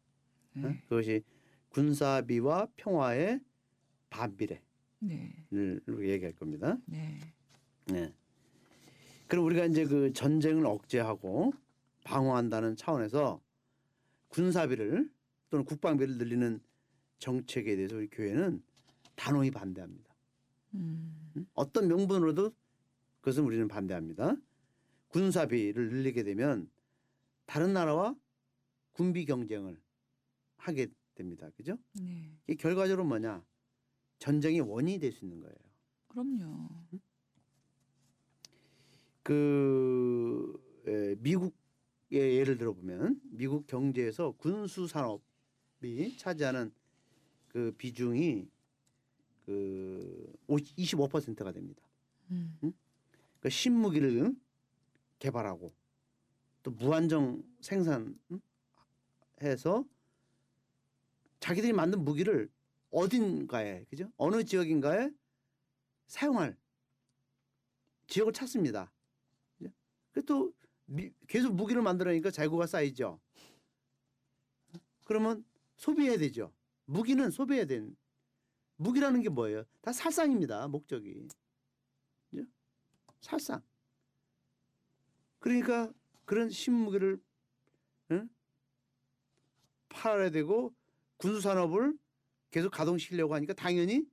어? 0.55 0.59
네. 0.59 0.81
그것이 0.89 1.23
군사비와 1.69 2.67
평화의 2.75 3.41
반비례를 4.09 4.61
네. 4.99 5.35
얘기할 5.87 6.33
겁니다. 6.33 6.77
네. 6.85 7.19
네. 7.85 8.13
그럼 9.27 9.45
우리가 9.45 9.65
이제 9.65 9.85
그 9.85 10.13
전쟁을 10.13 10.65
억제하고 10.65 11.53
방어한다는 12.05 12.75
차원에서 12.77 13.41
군사비를 14.29 15.09
또는 15.49 15.65
국방비를 15.65 16.17
늘리는 16.17 16.61
정책에 17.19 17.75
대해서 17.75 17.95
우리 17.95 18.07
교회는 18.07 18.61
단호히 19.15 19.51
반대합니다. 19.51 20.13
음. 20.75 21.31
음? 21.35 21.47
어떤 21.53 21.87
명분으로도 21.87 22.53
그것은 23.21 23.43
우리는 23.43 23.67
반대합니다. 23.67 24.35
군사비를 25.09 25.89
늘리게 25.89 26.23
되면 26.23 26.69
다른 27.45 27.73
나라와 27.73 28.15
군비 28.91 29.25
경쟁을 29.25 29.79
하게 30.57 30.87
됩니다. 31.15 31.49
그죠? 31.55 31.77
네. 31.93 32.31
이게 32.47 32.55
결과적으로 32.55 33.05
뭐냐? 33.05 33.43
전쟁의 34.19 34.61
원인이 34.61 34.99
될 34.99 35.11
수 35.11 35.25
있는 35.25 35.39
거예요. 35.39 35.55
그럼요. 36.07 36.69
그 39.23 40.53
에, 40.87 41.15
미국의 41.19 42.37
예를 42.37 42.57
들어 42.57 42.73
보면 42.73 43.19
미국 43.25 43.67
경제에서 43.67 44.31
군수 44.37 44.87
산업이 44.87 46.17
차지하는 46.17 46.71
그 47.57 47.71
비중이 47.75 48.47
그 49.47 50.31
25%가 50.47 51.51
됩니다. 51.51 51.81
음. 52.29 52.55
그 53.39 53.49
신무기를 53.49 54.35
개발하고 55.17 55.73
또 56.61 56.69
무한정 56.69 57.41
생산해서 57.61 58.13
자기들이 61.39 61.73
만든 61.73 62.03
무기를 62.05 62.47
어딘가에 62.91 63.85
그죠? 63.85 64.11
어느 64.17 64.43
지역인가에 64.43 65.09
사용할 66.05 66.55
지역을 68.05 68.33
찾습니다. 68.33 68.93
그죠? 69.57 69.71
그또 70.11 70.53
미- 70.85 71.11
계속 71.27 71.55
무기를 71.55 71.81
만들어니까 71.81 72.29
재고가 72.29 72.67
쌓이죠. 72.67 73.19
그러면 75.05 75.43
소비해야 75.77 76.19
되죠. 76.19 76.53
무기는 76.87 77.29
소비해야 77.29 77.65
된 77.65 77.95
무기라는 78.77 79.21
게 79.21 79.29
뭐예요? 79.29 79.63
다 79.81 79.91
살상입니다. 79.91 80.67
목적이. 80.67 81.27
그죠? 82.31 82.43
살상. 83.19 83.61
그러니까 85.39 85.91
그런 86.25 86.49
신무기를 86.49 87.21
응? 88.11 88.29
팔아야 89.89 90.29
되고 90.29 90.73
군수 91.17 91.41
산업을 91.41 91.97
계속 92.51 92.71
가동시키려고 92.71 93.35
하니까 93.35 93.53
당연히 93.53 94.05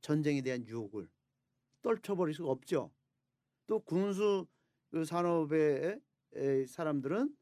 전쟁에 0.00 0.42
대한 0.42 0.66
유혹을 0.66 1.08
떨쳐버릴 1.82 2.34
수가 2.34 2.50
없죠. 2.50 2.90
또 3.66 3.78
군수 3.80 4.46
그 4.90 5.04
산업의 5.04 6.00
에, 6.34 6.66
사람들은 6.66 7.36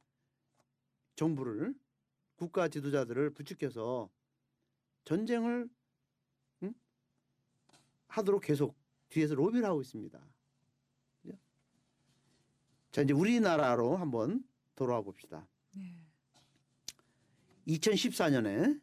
정부를 1.16 1.74
국가 2.36 2.68
지도자들을 2.68 3.30
부추겨서 3.30 4.10
전쟁을 5.04 5.68
응? 6.62 6.74
하도록 8.08 8.42
계속 8.42 8.76
뒤에서 9.08 9.34
로비를 9.34 9.64
하고 9.64 9.80
있습니다. 9.80 10.20
그죠? 11.22 11.36
자 12.92 13.02
이제 13.02 13.12
우리나라로 13.12 13.96
한번 13.96 14.44
돌아와 14.74 15.02
봅시다. 15.02 15.46
네. 15.74 15.94
2014년에 17.66 18.80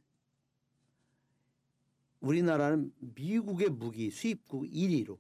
우리나라는 2.20 2.94
미국의 3.00 3.70
무기 3.70 4.10
수입국 4.10 4.64
1위로 4.64 5.20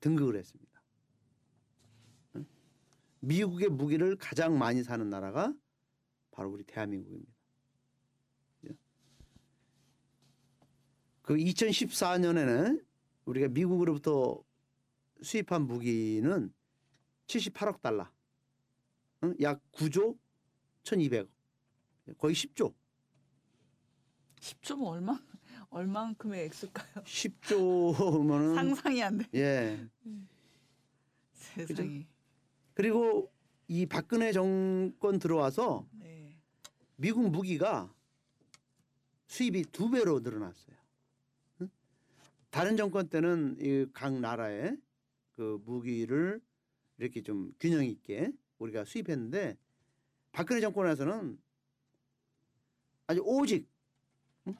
등극을 0.00 0.36
했습니다. 0.36 0.82
응? 2.36 2.46
미국의 3.20 3.68
무기를 3.68 4.16
가장 4.16 4.58
많이 4.58 4.82
사는 4.82 5.08
나라가 5.08 5.54
바로 6.30 6.50
우리 6.50 6.64
대한민국입니다. 6.64 7.32
그죠? 8.60 8.74
그 11.30 11.36
2014년에는 11.36 12.84
우리가 13.26 13.46
미국으로부터 13.46 14.42
수입한 15.22 15.62
무기는 15.62 16.52
78억 17.28 17.80
달러, 17.80 18.10
응? 19.22 19.36
약 19.40 19.62
9조 19.70 20.18
1,200억, 20.82 21.28
거의 22.18 22.34
10조. 22.34 22.74
10조면 24.40 24.86
얼마 24.88 25.20
얼만큼의 25.68 26.46
액수일까요? 26.46 27.04
10조면은 27.04 28.54
상상이 28.56 29.00
안 29.00 29.18
돼. 29.18 29.26
예. 29.34 29.88
세상에. 31.32 32.08
그리고 32.74 33.32
이 33.68 33.86
박근혜 33.86 34.32
정권 34.32 35.20
들어와서 35.20 35.86
네. 35.92 36.36
미국 36.96 37.30
무기가 37.30 37.94
수입이 39.28 39.66
두 39.70 39.90
배로 39.90 40.18
늘어났어요. 40.18 40.79
응? 42.50 42.52
다른 42.52 42.76
정권 42.76 43.08
때는 43.08 43.56
이 43.60 43.86
각 43.92 44.12
나라의 44.18 44.76
그 45.32 45.60
무기를 45.64 46.40
이렇게 46.98 47.22
좀 47.22 47.52
균형 47.60 47.84
있게 47.84 48.32
우리가 48.58 48.84
수입했는데 48.84 49.56
박근혜 50.32 50.60
정권에서는 50.60 51.38
아주 53.06 53.20
오직 53.24 53.68
응? 54.48 54.54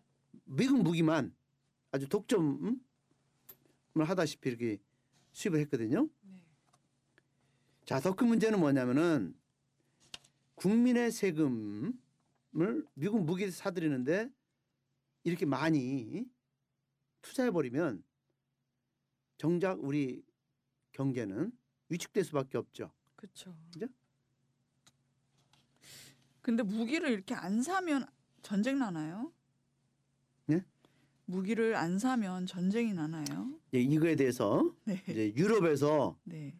미국 0.44 0.82
무기만 0.82 1.34
아주 1.92 2.08
독점을 2.08 2.76
하다시피 3.96 4.48
이렇게 4.48 4.78
수입을 5.32 5.60
했거든요. 5.60 6.08
네. 6.22 6.40
자, 7.84 8.00
더 8.00 8.14
큰 8.14 8.28
문제는 8.28 8.58
뭐냐면은 8.60 9.34
국민의 10.54 11.10
세금을 11.12 11.92
미국 12.94 13.24
무기 13.24 13.50
사들이는데 13.50 14.30
이렇게 15.24 15.46
많이 15.46 16.26
투자해 17.22 17.50
버리면 17.50 18.02
정작 19.36 19.82
우리 19.82 20.22
경제는 20.92 21.52
위축될 21.88 22.24
수밖에 22.24 22.58
없죠. 22.58 22.92
그렇죠. 23.16 23.56
그죠? 23.72 23.86
근데 26.40 26.62
무기를 26.62 27.10
이렇게 27.10 27.34
안 27.34 27.62
사면 27.62 28.06
전쟁 28.42 28.78
나나요? 28.78 29.32
네? 30.46 30.64
무기를 31.26 31.76
안 31.76 31.98
사면 31.98 32.46
전쟁이 32.46 32.92
나나요? 32.92 33.60
예, 33.74 33.80
이거에 33.80 34.16
대해서 34.16 34.74
네. 34.84 35.02
이제 35.08 35.32
유럽에서 35.36 36.18
네. 36.24 36.54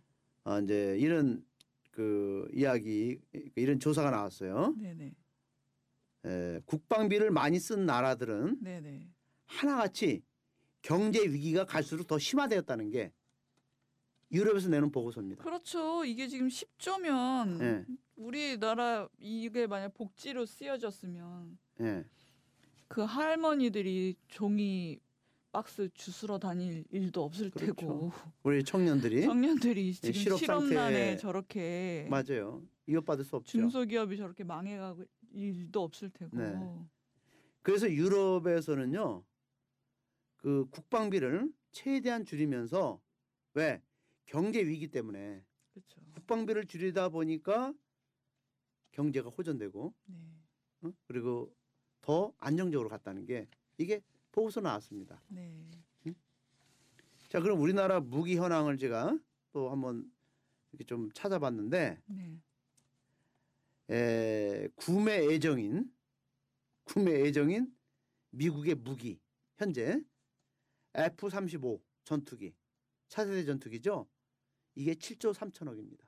어, 0.44 0.60
이제 0.60 0.96
이런 0.98 1.44
그 1.90 2.48
이야기 2.52 3.20
이런 3.56 3.80
조사가 3.80 4.10
나왔어요. 4.10 4.74
네, 4.78 4.94
네. 4.94 5.14
에, 6.24 6.60
국방비를 6.66 7.30
많이 7.30 7.58
쓴 7.58 7.86
나라들은 7.86 8.58
네, 8.60 8.80
네. 8.80 9.10
하나같이 9.46 10.22
경제 10.82 11.20
위기가 11.22 11.64
갈수록 11.64 12.06
더 12.06 12.18
심화되었다는 12.18 12.90
게 12.90 13.12
유럽에서 14.32 14.68
내는 14.68 14.90
보고서입니다. 14.90 15.42
그렇죠. 15.42 16.04
이게 16.04 16.28
지금 16.28 16.48
10조면 16.48 17.60
예, 17.62 17.84
우리나라 18.16 19.08
이게 19.18 19.66
만약 19.66 19.92
복지로 19.94 20.46
쓰여졌으면 20.46 21.58
예. 21.80 22.04
그 22.88 23.02
할머니들이 23.02 24.16
종이 24.28 25.00
박스 25.52 25.88
주스러 25.94 26.38
다닐 26.38 26.84
일도 26.90 27.24
없을 27.24 27.50
그렇죠. 27.50 27.74
테고 27.74 28.12
우리 28.44 28.62
청년들이 28.62 29.22
청년들이 29.22 29.94
지금 29.94 30.12
실업 30.12 30.38
실업난에 30.38 31.16
저렇게 31.16 32.06
맞아요. 32.08 32.62
이웃받을 32.86 33.24
수 33.24 33.36
없죠. 33.36 33.50
중소기업이 33.50 34.16
저렇게 34.16 34.44
망해가고 34.44 35.04
일도 35.32 35.82
없을 35.82 36.10
테고 36.10 36.36
네. 36.36 36.54
그래서 37.62 37.90
유럽에서는요, 37.90 39.24
그 40.40 40.66
국방비를 40.70 41.52
최대한 41.70 42.24
줄이면서 42.24 43.00
왜 43.54 43.82
경제 44.26 44.60
위기 44.64 44.88
때문에 44.88 45.44
그렇죠. 45.72 46.00
국방비를 46.14 46.66
줄이다 46.66 47.10
보니까 47.10 47.74
경제가 48.92 49.28
호전되고 49.30 49.94
네. 50.06 50.16
어? 50.82 50.92
그리고 51.06 51.54
더 52.00 52.32
안정적으로 52.38 52.88
갔다는 52.88 53.26
게 53.26 53.46
이게 53.76 54.02
보고서 54.32 54.60
나왔습니다. 54.60 55.20
네. 55.28 55.54
자, 57.28 57.40
그럼 57.40 57.60
우리나라 57.60 58.00
무기 58.00 58.36
현황을 58.36 58.76
제가 58.76 59.16
또 59.52 59.70
한번 59.70 60.10
이렇게 60.72 60.84
좀 60.84 61.12
찾아봤는데 61.12 62.02
네. 62.06 62.40
에, 63.90 64.68
구매 64.74 65.26
예정인 65.26 65.92
구매 66.82 67.20
예정인 67.20 67.72
미국의 68.30 68.74
무기 68.76 69.20
현재 69.58 70.02
F-35 70.94 71.80
전투기 72.04 72.54
차세대 73.08 73.44
전투기죠. 73.44 74.08
이게 74.74 74.94
7조 74.94 75.34
3천억입니다. 75.34 76.06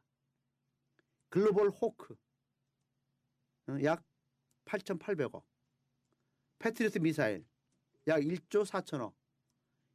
글로벌 1.28 1.70
호크 1.70 2.14
어, 3.68 3.76
약 3.82 4.04
8,800억. 4.64 5.42
패트리어트 6.58 6.98
미사일 6.98 7.44
약 8.06 8.20
1조 8.20 8.64
4천억. 8.64 9.14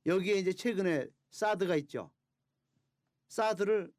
여기에 0.06 0.36
이제 0.36 0.54
최근에 0.54 1.08
사드가 1.32 1.76
있죠. 1.78 2.12
사드를 3.28 3.94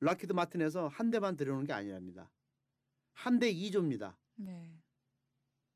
락히드 0.00 0.32
마틴에서 0.32 0.88
한 0.88 1.10
대만 1.10 1.36
들여오는 1.36 1.66
게 1.66 1.72
아니랍니다. 1.72 2.30
한 3.12 3.38
대 3.38 3.52
2조입니다. 3.52 4.16
네. 4.36 4.80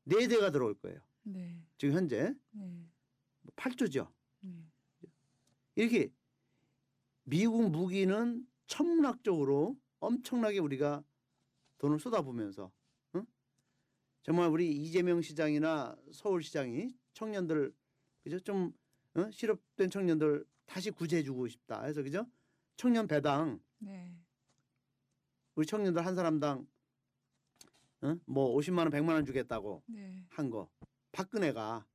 네 0.03 0.27
대가 0.27 0.49
들어올 0.49 0.73
거예요. 0.75 0.99
네. 1.23 1.61
지금 1.77 1.93
현재 1.95 2.33
네. 2.51 2.89
8조죠. 3.55 4.11
네. 4.45 5.09
이렇게 5.75 6.11
미국 7.23 7.69
무기는 7.69 8.45
천문학적으로 8.67 9.77
엄청나게 9.99 10.59
우리가 10.59 11.03
돈을 11.77 11.99
쏟아부으면서 11.99 12.71
응? 13.15 13.25
정말 14.23 14.49
우리 14.49 14.71
이재명 14.71 15.21
시장이나 15.21 15.95
서울시장이 16.11 16.95
청년들 17.13 17.73
그죠 18.23 18.39
좀 18.39 18.73
어? 19.15 19.29
실업된 19.31 19.89
청년들 19.89 20.45
다시 20.65 20.91
구제해주고 20.91 21.47
싶다 21.47 21.83
해서 21.83 22.01
그죠 22.03 22.25
청년 22.75 23.07
배당 23.07 23.59
네. 23.79 24.15
우리 25.55 25.65
청년들 25.65 26.05
한 26.05 26.15
사람당 26.15 26.67
어? 28.01 28.15
뭐 28.25 28.55
50만 28.57 28.79
원 28.79 28.89
100만 28.89 29.09
원 29.09 29.25
주겠다고 29.25 29.83
네. 29.87 30.25
한거 30.29 30.69
박근혜가 31.11 31.85
음. 31.87 31.94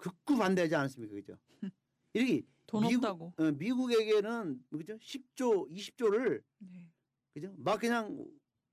극구 0.00 0.36
반대하지 0.36 0.74
않았습니까 0.74 1.14
그죠 1.14 1.38
이렇게 2.14 2.42
돈 2.66 2.82
미국- 2.86 3.04
없다고. 3.04 3.34
어, 3.36 3.50
미국에게는 3.52 4.64
그죠 4.70 4.96
10조 4.98 5.70
20조를 5.70 6.42
네. 6.58 6.90
그죠 7.34 7.54
막 7.58 7.78
그냥 7.80 8.24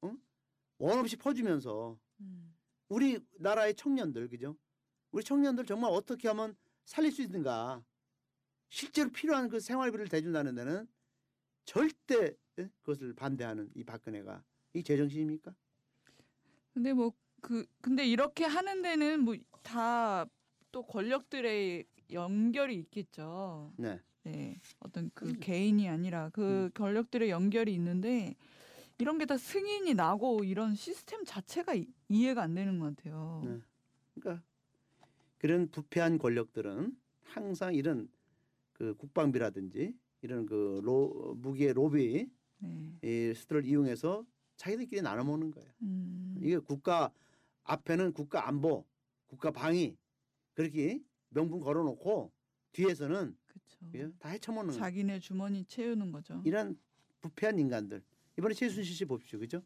어? 0.02 0.16
원 0.80 1.00
없이 1.00 1.16
퍼주면서 1.18 2.00
음. 2.22 2.56
우리 2.90 3.20
나라의 3.40 3.76
청년들 3.76 4.30
그죠 4.30 4.58
우리 5.12 5.24
청년들 5.24 5.66
정말 5.66 5.92
어떻게 5.92 6.28
하면 6.30 6.56
살릴 6.86 7.12
수 7.12 7.22
있는가 7.22 7.84
실제로 8.70 9.10
필요한 9.12 9.50
그 9.50 9.60
생활비를 9.60 10.08
대준다는 10.08 10.56
데는 10.56 10.88
절대 11.66 12.36
예? 12.60 12.70
그것을 12.82 13.14
반대하는 13.14 13.70
이 13.76 13.84
박근혜가 13.84 14.44
이 14.74 14.84
제정신입니까? 14.84 15.54
근데 16.74 16.94
뭐 16.94 17.12
그 17.40 17.66
근데 17.82 18.04
이렇게 18.06 18.46
하는 18.46 18.82
데는 18.82 19.20
뭐 19.22 19.36
다 19.62 20.26
또 20.72 20.84
권력들의 20.84 21.86
연결이 22.12 22.76
있겠죠. 22.80 23.74
네. 23.78 24.00
네. 24.24 24.60
어떤 24.80 25.10
그 25.14 25.30
음. 25.30 25.40
개인이 25.40 25.88
아니라 25.88 26.30
그 26.30 26.70
권력들의 26.74 27.30
연결이 27.30 27.74
있는데 27.74 28.36
이런 29.00 29.18
게 29.18 29.26
다 29.26 29.38
승인이 29.38 29.94
나고 29.94 30.44
이런 30.44 30.76
시스템 30.76 31.24
자체가 31.24 31.76
이, 31.76 31.88
이해가 32.10 32.42
안 32.42 32.56
되는 32.56 32.80
것 32.80 32.96
같아요. 32.96 33.44
네. 33.46 33.60
그러니까 34.16 34.44
그런 35.38 35.70
부패한 35.70 36.18
권력들은 36.18 36.98
항상 37.24 37.76
이런 37.76 38.10
그 38.74 38.96
국방비라든지 38.96 39.94
이런 40.22 40.46
그 40.46 40.82
로, 40.84 41.36
무기의 41.38 41.74
로비 41.74 42.28
네. 42.60 43.00
이 43.04 43.34
수들을 43.36 43.66
이용해서 43.66 44.26
자기들끼리 44.56 45.02
나눠 45.04 45.24
먹는 45.24 45.52
거예요. 45.52 45.70
음. 45.84 46.36
이게 46.42 46.58
국가 46.58 47.12
앞에는 47.64 48.14
국가 48.14 48.48
안보, 48.48 48.84
국가 49.28 49.52
방위 49.52 49.96
그렇게 50.58 51.00
명분 51.30 51.60
걸어놓고 51.60 52.34
뒤에서는 52.72 53.38
그렇죠. 53.46 53.92
그죠? 53.92 54.12
다 54.18 54.30
헤쳐먹는 54.30 54.70
거예요. 54.70 54.80
자기네 54.80 55.20
주머니 55.20 55.64
채우는 55.66 56.12
거죠. 56.12 56.42
이런 56.44 56.80
부패한 57.22 57.60
인간들 57.60 58.04
이번에 58.40 58.56
최순실 58.56 58.96
씨 58.96 59.06
봅시오, 59.06 59.38
그죠? 59.38 59.64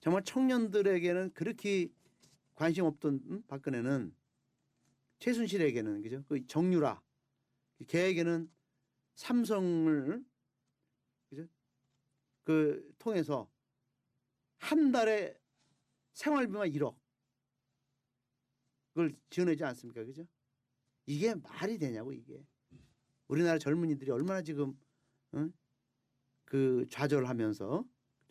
정말 0.00 0.22
청년들에게는 0.22 1.32
그렇게 1.32 1.88
관심 2.54 2.84
없던 2.84 3.22
음? 3.24 3.42
박근혜는 3.48 4.14
최순실에게는 5.18 6.02
그죠? 6.02 6.22
그 6.28 6.46
정유라 6.46 7.02
걔에게는 7.88 8.50
삼성을 9.14 10.24
그죠? 11.30 11.48
그 12.44 12.94
통해서 12.98 13.50
한 14.58 14.92
달에 14.92 15.34
생활비만 16.12 16.68
1억 16.72 16.98
그걸 18.96 19.12
지원하지 19.28 19.62
않습니까? 19.62 20.02
그죠? 20.06 20.26
이게 21.04 21.34
말이 21.34 21.76
되냐고 21.76 22.14
이게. 22.14 22.42
우리나라 23.28 23.58
젊은이들이 23.58 24.10
얼마나 24.10 24.40
지금 24.40 24.74
응? 25.34 25.52
그 26.46 26.86
좌절하면서 26.88 27.84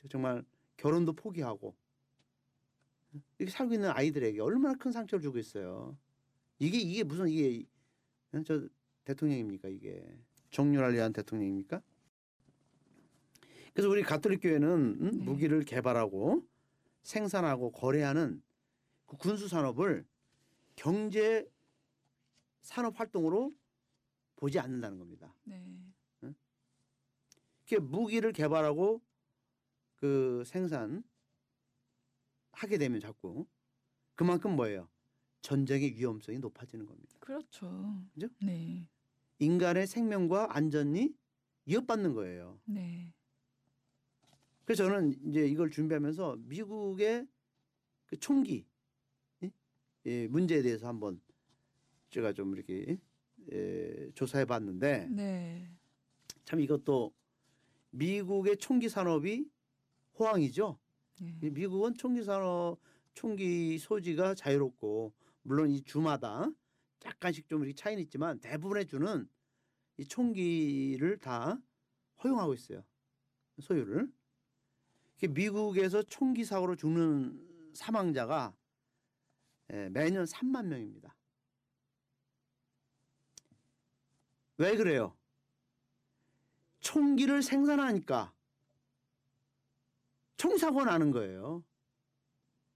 정말 0.10 0.44
결혼도 0.78 1.14
포기하고 1.14 1.76
이렇게 3.38 3.52
살고 3.52 3.76
있는 3.76 3.92
아이들에게 3.92 4.42
얼마나 4.42 4.74
큰 4.74 4.92
상처를 4.92 5.22
주고 5.22 5.38
있어요. 5.38 5.96
이게 6.58 6.80
이게 6.80 7.04
무슨 7.04 7.28
이게 7.28 7.64
응? 8.34 8.44
저 8.44 8.68
대통령입니까 9.04 9.70
이게 9.70 10.04
정유라를 10.50 10.96
위한 10.96 11.14
대통령입니까? 11.14 11.80
그래서 13.74 13.88
우리 13.88 14.02
가톨릭 14.02 14.42
교회는 14.42 14.98
응? 15.00 15.12
네. 15.12 15.18
무기를 15.18 15.64
개발하고 15.64 16.44
생산하고 17.04 17.72
거래하는 17.72 18.42
그 19.06 19.16
군수 19.18 19.48
산업을 19.48 20.08
경제 20.76 21.50
산업 22.62 23.00
활동으로 23.00 23.56
보지 24.36 24.60
않는다는 24.60 25.00
겁니다. 25.00 25.34
네. 25.44 25.86
이렇게 27.68 27.80
무기를 27.84 28.32
개발하고 28.32 29.02
그 29.96 30.44
생산 30.46 31.04
하게 32.52 32.78
되면 32.78 33.00
자꾸 33.00 33.48
그만큼 34.14 34.56
뭐예요? 34.56 34.88
전쟁의 35.42 35.96
위험성이 35.96 36.40
높아지는 36.40 36.86
겁니다. 36.86 37.18
그렇죠. 37.20 38.04
그죠? 38.14 38.28
네. 38.42 38.88
인간의 39.40 39.88
생명과 39.88 40.56
안전이 40.56 41.14
위협받는 41.66 42.14
거예요. 42.14 42.60
네. 42.66 43.14
그래서 44.64 44.86
저는 44.86 45.14
이제 45.30 45.48
이걸 45.48 45.70
준비하면서 45.70 46.38
미국의 46.40 47.28
그 48.06 48.18
총기 48.20 48.58
예? 48.58 48.75
예, 50.06 50.28
문제에 50.28 50.62
대해서 50.62 50.88
한번 50.88 51.20
제가 52.10 52.34
좀 52.34 52.56
이렇게 52.56 52.98
예, 53.52 54.12
조사해 54.14 54.46
봤는데 54.46 55.08
네. 55.10 55.70
참 56.44 56.60
이것도 56.60 57.14
미국의 57.92 58.58
총기 58.58 58.90
산업이 58.90 59.50
호황이죠. 60.20 60.78
네. 61.22 61.40
이 61.44 61.50
미국은 61.50 61.96
총기 61.96 62.24
산업 62.24 62.78
총기 63.14 63.78
소지가 63.78 64.36
자유롭고 64.36 65.14
물론 65.44 65.72
이 65.72 65.82
주마다 65.82 66.52
약간씩 67.06 67.48
좀 67.48 67.64
이렇게 67.64 67.76
차이는 67.76 68.04
있지만 68.04 68.40
대부분의 68.40 68.88
주는 68.88 69.28
이 69.98 70.06
총기를 70.06 71.18
다 71.18 71.60
허용하고 72.24 72.54
있어요. 72.54 72.84
소유를. 73.60 74.12
미국에서 75.30 76.04
총기 76.04 76.44
사고로 76.44 76.76
죽는 76.76 77.72
사망자가 77.74 78.56
예, 79.74 79.90
매년 79.90 80.26
3만 80.26 80.66
명입니다. 80.68 81.16
왜 84.58 84.76
그래요? 84.78 85.18
총기를 86.80 87.42
생산하니까 87.42 88.34
총사고 90.38 90.86
나는 90.86 91.12
거예요. 91.12 91.64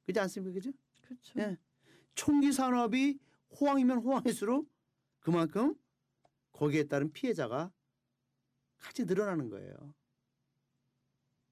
그렇지 0.05 0.19
않습니까? 0.19 0.53
그죠? 0.53 0.71
그렇죠. 1.03 1.39
예. 1.39 1.57
총기 2.15 2.51
산업이 2.51 3.19
호황이면 3.59 3.99
호황일수록 3.99 4.67
그만큼 5.19 5.75
거기에 6.51 6.87
따른 6.87 7.11
피해자가 7.11 7.71
같이 8.79 9.05
늘어나는 9.05 9.49
거예요. 9.49 9.75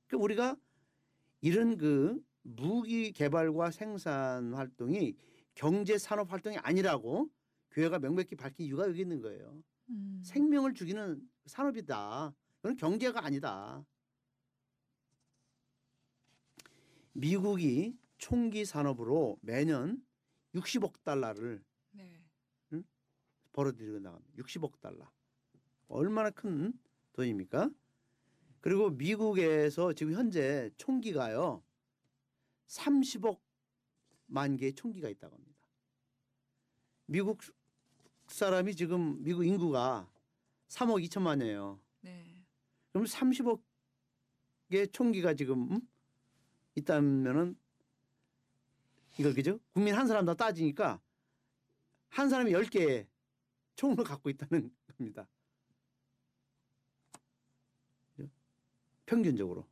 그러니까 0.08 0.24
우리가 0.24 0.58
이런 1.42 1.78
그 1.78 2.22
무기 2.48 3.12
개발과 3.12 3.72
생산 3.72 4.54
활동이 4.54 5.16
경제 5.54 5.98
산업 5.98 6.32
활동이 6.32 6.58
아니라고 6.58 7.30
교회가 7.72 8.00
명백히 8.00 8.36
밝힌 8.36 8.66
이유가 8.66 8.88
여기 8.88 9.02
있는 9.02 9.22
거예요. 9.22 9.62
음. 9.90 10.22
생명을 10.24 10.74
죽이는 10.74 11.22
산업이다. 11.46 12.34
이건 12.60 12.78
경제가 12.78 13.26
아니다. 13.26 13.86
미국이 17.12 17.98
총기 18.18 18.64
산업으로 18.64 19.38
매년 19.42 20.02
60억 20.56 21.04
달러를 21.04 21.64
네. 21.92 22.18
벌어들이고 23.52 24.00
나갑니다. 24.00 24.44
60억 24.44 24.80
달러. 24.80 25.12
얼마나 25.90 26.30
큰 26.30 26.72
돈입니까? 27.14 27.70
그리고 28.62 28.90
미국에서 28.90 29.94
지금 29.94 30.14
현재 30.14 30.70
총기가요. 30.78 31.64
30억 32.68 33.40
만 34.28 34.58
개의 34.58 34.74
총기가 34.74 35.10
있다고 35.10 35.36
합니다. 35.36 35.58
미국 37.06 37.42
사람이 38.28 38.76
지금 38.76 39.24
미국 39.24 39.46
인구가 39.46 40.10
3억 40.68 41.04
2천만이에요. 41.08 41.80
네. 42.02 42.46
그럼 42.92 43.06
30억 43.06 43.62
개의 44.70 44.90
총기가 44.90 45.34
지금 45.34 45.72
음? 45.72 45.90
있다면은 46.76 47.58
이거 49.18 49.34
그죠? 49.34 49.60
국민 49.74 49.96
한 49.96 50.08
사람 50.08 50.26
다 50.26 50.34
따지니까 50.34 51.02
한 52.10 52.30
사람이 52.30 52.52
10개의 52.52 53.08
총을 53.76 54.04
갖고 54.04 54.30
있다는 54.30 54.72
겁니다. 54.98 55.28
평균적으로. 59.06 59.66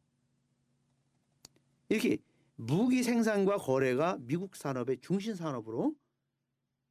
이렇게 1.89 2.17
무기 2.55 3.03
생산과 3.03 3.57
거래가 3.57 4.17
미국 4.21 4.55
산업의 4.55 4.99
중심 5.01 5.35
산업으로 5.35 5.95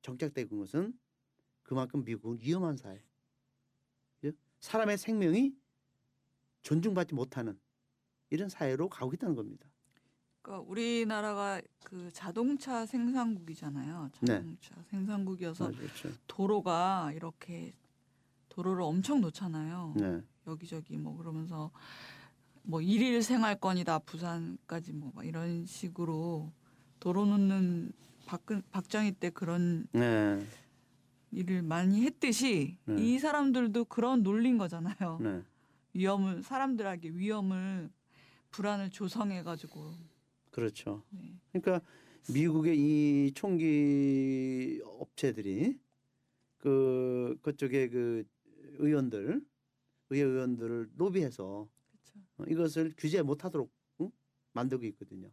정착되고 0.02 0.54
있는 0.54 0.66
것은 0.66 0.98
그만큼 1.62 2.04
미국은 2.04 2.38
위험한 2.40 2.76
사회. 2.76 3.02
그죠? 4.20 4.36
사람의 4.60 4.98
생명이 4.98 5.54
존중받지 6.62 7.14
못하는 7.14 7.58
이런 8.30 8.48
사회로 8.48 8.88
가고 8.88 9.12
있다는 9.14 9.34
겁니다. 9.34 9.66
그러니까 10.42 10.68
우리나라가 10.68 11.60
그 11.82 12.10
자동차 12.12 12.84
생산국이잖아요. 12.84 14.10
네. 14.20 14.34
자동차 14.34 14.74
생산국이어서 14.90 15.70
그렇죠. 15.70 16.10
도로가 16.26 17.12
이렇게 17.14 17.72
도로를 18.50 18.82
엄청 18.82 19.22
놓잖아요. 19.22 19.94
네. 19.96 20.22
여기저기 20.46 20.98
뭐 20.98 21.16
그러면서 21.16 21.70
뭐 22.66 22.80
일일 22.80 23.22
생활권이다 23.22 24.00
부산까지 24.00 24.94
뭐막 24.94 25.26
이런 25.26 25.66
식으로 25.66 26.50
도로 26.98 27.26
놓는 27.26 27.92
박근 28.26 28.62
박정희 28.70 29.12
때 29.12 29.28
그런 29.28 29.86
네. 29.92 30.42
일을 31.30 31.62
많이 31.62 32.02
했듯이 32.02 32.78
네. 32.86 32.96
이 32.98 33.18
사람들도 33.18 33.84
그런 33.84 34.22
논리인 34.22 34.56
거잖아요. 34.56 35.18
네. 35.20 35.42
위험을 35.92 36.42
사람들에게 36.42 37.10
위험을 37.10 37.90
불안을 38.50 38.90
조성해 38.90 39.42
가지고 39.42 39.92
그렇죠. 40.50 41.02
네. 41.10 41.34
그러니까 41.52 41.86
미국의 42.32 42.78
이 42.78 43.32
총기 43.34 44.80
업체들이 44.84 45.78
그 46.56 47.36
그쪽에 47.42 47.90
그 47.90 48.24
의원들 48.78 49.44
의회 50.08 50.22
의원들을 50.22 50.92
로비해서 50.96 51.68
이것을 52.48 52.94
규제 52.96 53.22
못하도록 53.22 53.70
응? 54.00 54.10
만들고 54.52 54.84
있거든요. 54.86 55.30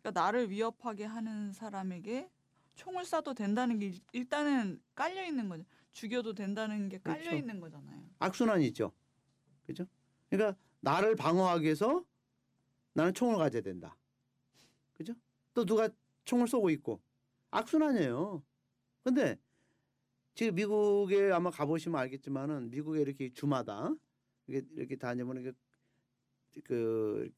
그러니까 0.00 0.20
나를 0.20 0.50
위협하게 0.50 1.04
하는 1.04 1.52
사람에게 1.52 2.30
총을 2.74 3.04
쏴도 3.04 3.36
된다는 3.36 3.78
게 3.78 3.92
일단은 4.12 4.80
깔려 4.94 5.24
있는 5.24 5.48
거죠. 5.48 5.64
죽여도 5.92 6.34
된다는 6.34 6.88
게 6.88 6.98
깔려 6.98 7.18
그렇죠. 7.18 7.36
있는 7.36 7.60
거잖아요. 7.60 8.08
악순환이죠. 8.18 8.92
그죠? 9.66 9.86
그러니까 10.30 10.58
나를 10.80 11.16
방어하기 11.16 11.64
위해서 11.64 12.04
나는 12.94 13.12
총을 13.12 13.36
가져야 13.36 13.60
된다. 13.60 13.96
그죠? 14.94 15.14
또 15.52 15.64
누가 15.64 15.88
총을 16.24 16.48
쏘고 16.48 16.70
있고 16.70 17.02
악순환이에요. 17.50 18.42
근데 19.04 19.38
지금 20.34 20.54
미국에 20.54 21.30
아마 21.32 21.50
가보시면 21.50 22.00
알겠지만은 22.00 22.70
미국에 22.70 23.00
이렇게 23.00 23.30
주마다 23.32 23.94
이렇게, 24.50 24.66
이렇게 24.74 24.96
다녀보는 24.96 25.42
그 25.44 25.54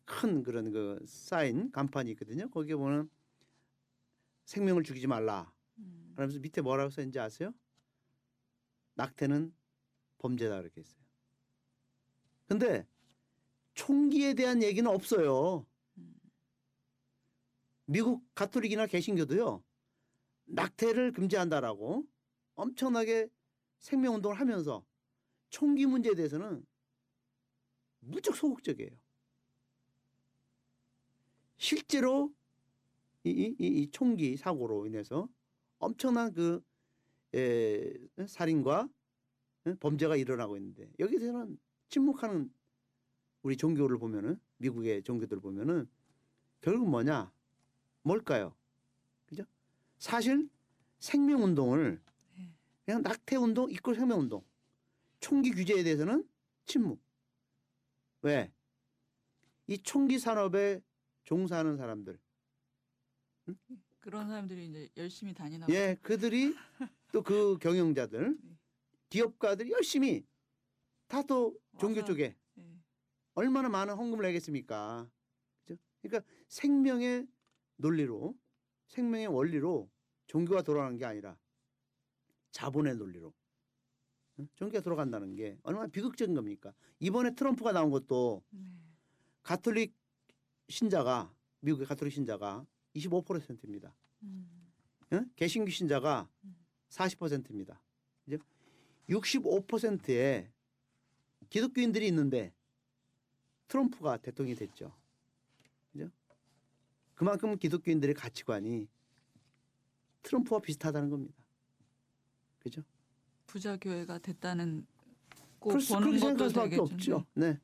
큰 0.05 0.42
그런 0.42 0.72
그 0.72 1.01
사인 1.07 1.70
간판이 1.70 2.11
있거든요. 2.12 2.48
거기에 2.51 2.75
보면 2.77 3.11
생명을 4.44 4.83
죽이지 4.85 5.07
말라. 5.07 5.53
음. 5.79 6.12
그러면서 6.14 6.40
밑에 6.40 6.61
뭐라고 6.61 6.90
써 6.90 7.03
있는지 7.03 7.18
아세요? 7.18 7.53
낙태는 8.94 9.55
범죄다 10.18 10.61
이렇게 10.61 10.81
했어요. 10.81 11.03
근데 12.46 12.87
총기에 13.75 14.35
대한 14.35 14.62
얘기는 14.62 14.88
없어요. 14.90 15.66
음. 15.98 16.14
미국 17.87 18.25
가톨릭이나 18.35 18.87
개신교도요. 18.87 19.62
낙태를 20.44 21.12
금지한다라고 21.12 22.07
엄청나게 22.55 23.29
생명 23.79 24.14
운동을 24.14 24.38
하면서 24.38 24.85
총기 25.48 25.87
문제에 25.87 26.14
대해서는 26.14 26.64
무척 28.02 28.36
소극적이에요. 28.36 28.90
실제로 31.56 32.34
이, 33.24 33.30
이, 33.30 33.56
이, 33.58 33.66
이 33.66 33.90
총기 33.90 34.36
사고로 34.36 34.86
인해서 34.86 35.28
엄청난 35.78 36.32
그 36.32 36.62
에, 37.34 37.94
살인과 38.26 38.88
에, 39.66 39.74
범죄가 39.74 40.16
일어나고 40.16 40.56
있는데 40.56 40.90
여기서는 40.98 41.58
침묵하는 41.88 42.52
우리 43.42 43.56
종교를 43.56 43.98
보면은 43.98 44.40
미국의 44.58 45.02
종교들 45.04 45.40
보면은 45.40 45.88
결국 46.60 46.88
뭐냐 46.88 47.32
뭘까요? 48.02 48.54
그죠? 49.26 49.44
사실 49.98 50.48
생명 50.98 51.42
운동을 51.44 52.00
네. 52.36 52.52
그냥 52.84 53.02
낙태 53.02 53.36
운동 53.36 53.70
이꼴 53.70 53.94
생명 53.94 54.20
운동 54.20 54.44
총기 55.20 55.52
규제에 55.52 55.84
대해서는 55.84 56.28
침묵. 56.66 57.00
왜? 58.22 58.52
이 59.66 59.78
총기 59.78 60.18
산업에 60.18 60.80
종사하는 61.24 61.76
사람들, 61.76 62.18
그런 64.00 64.28
사람들이 64.28 64.66
이제 64.66 64.88
열심히 64.96 65.32
다니나 65.35 65.66
예, 65.70 65.96
그들이 66.02 66.54
또 67.12 67.22
그 67.22 67.58
경영자들, 67.62 68.37
네. 68.42 68.58
기업가들이 69.11 69.70
열심히 69.72 70.26
다 71.06 71.22
또 71.22 71.58
종교. 71.78 72.04
쪽에 72.04 72.37
예. 72.58 72.78
얼마나 73.35 73.68
많은 73.68 73.94
헌금을 73.94 74.22
내겠습니까? 74.24 75.08
그죠? 75.64 75.80
그러니까 76.00 76.28
생명의 76.48 77.26
논리로, 77.76 78.37
생명의 78.88 79.26
원리로 79.28 79.90
종교가 80.26 80.62
돌아가는 80.62 80.96
게 80.96 81.04
아니라 81.04 81.38
자본의 82.50 82.96
논리로 82.96 83.32
응? 84.38 84.49
종교가 84.57 84.81
돌아간다는 84.83 85.35
게 85.35 85.59
얼마나 85.62 85.87
비극적인 85.88 86.35
겁니까? 86.35 86.73
이번에 87.01 87.35
트럼프가 87.35 87.73
나온 87.73 87.90
것도 87.90 88.42
네. 88.51 88.61
가톨릭 89.42 89.95
신자가 90.68 91.33
미국의 91.61 91.87
가톨릭 91.87 92.12
신자가 92.12 92.66
25%입니다. 92.97 93.95
음. 94.23 94.49
응? 95.12 95.31
개신교 95.37 95.71
신자가 95.71 96.29
음. 96.45 96.57
40%입니다. 96.88 97.81
그죠? 98.25 98.38
65%의 99.09 100.51
기독교인들이 101.51 102.07
있는데 102.09 102.53
트럼프가 103.68 104.18
대통령이 104.18 104.57
됐죠. 104.57 104.95
그죠? 105.92 106.11
그만큼 107.14 107.57
기독교인들의 107.59 108.14
가치관이 108.14 108.88
트럼프와 110.23 110.61
비슷하다는 110.61 111.11
겁니다. 111.11 111.35
그죠? 112.59 112.83
부자 113.52 113.76
교회가 113.76 114.16
됐다는 114.16 114.86
꼭 115.58 115.72
보는 115.72 115.84
그렇게 115.86 116.00
것도 116.00 116.18
생각할 116.18 116.48
수밖에 116.48 116.70
되겠죠. 116.70 116.82
없죠. 116.82 117.26
네. 117.34 117.60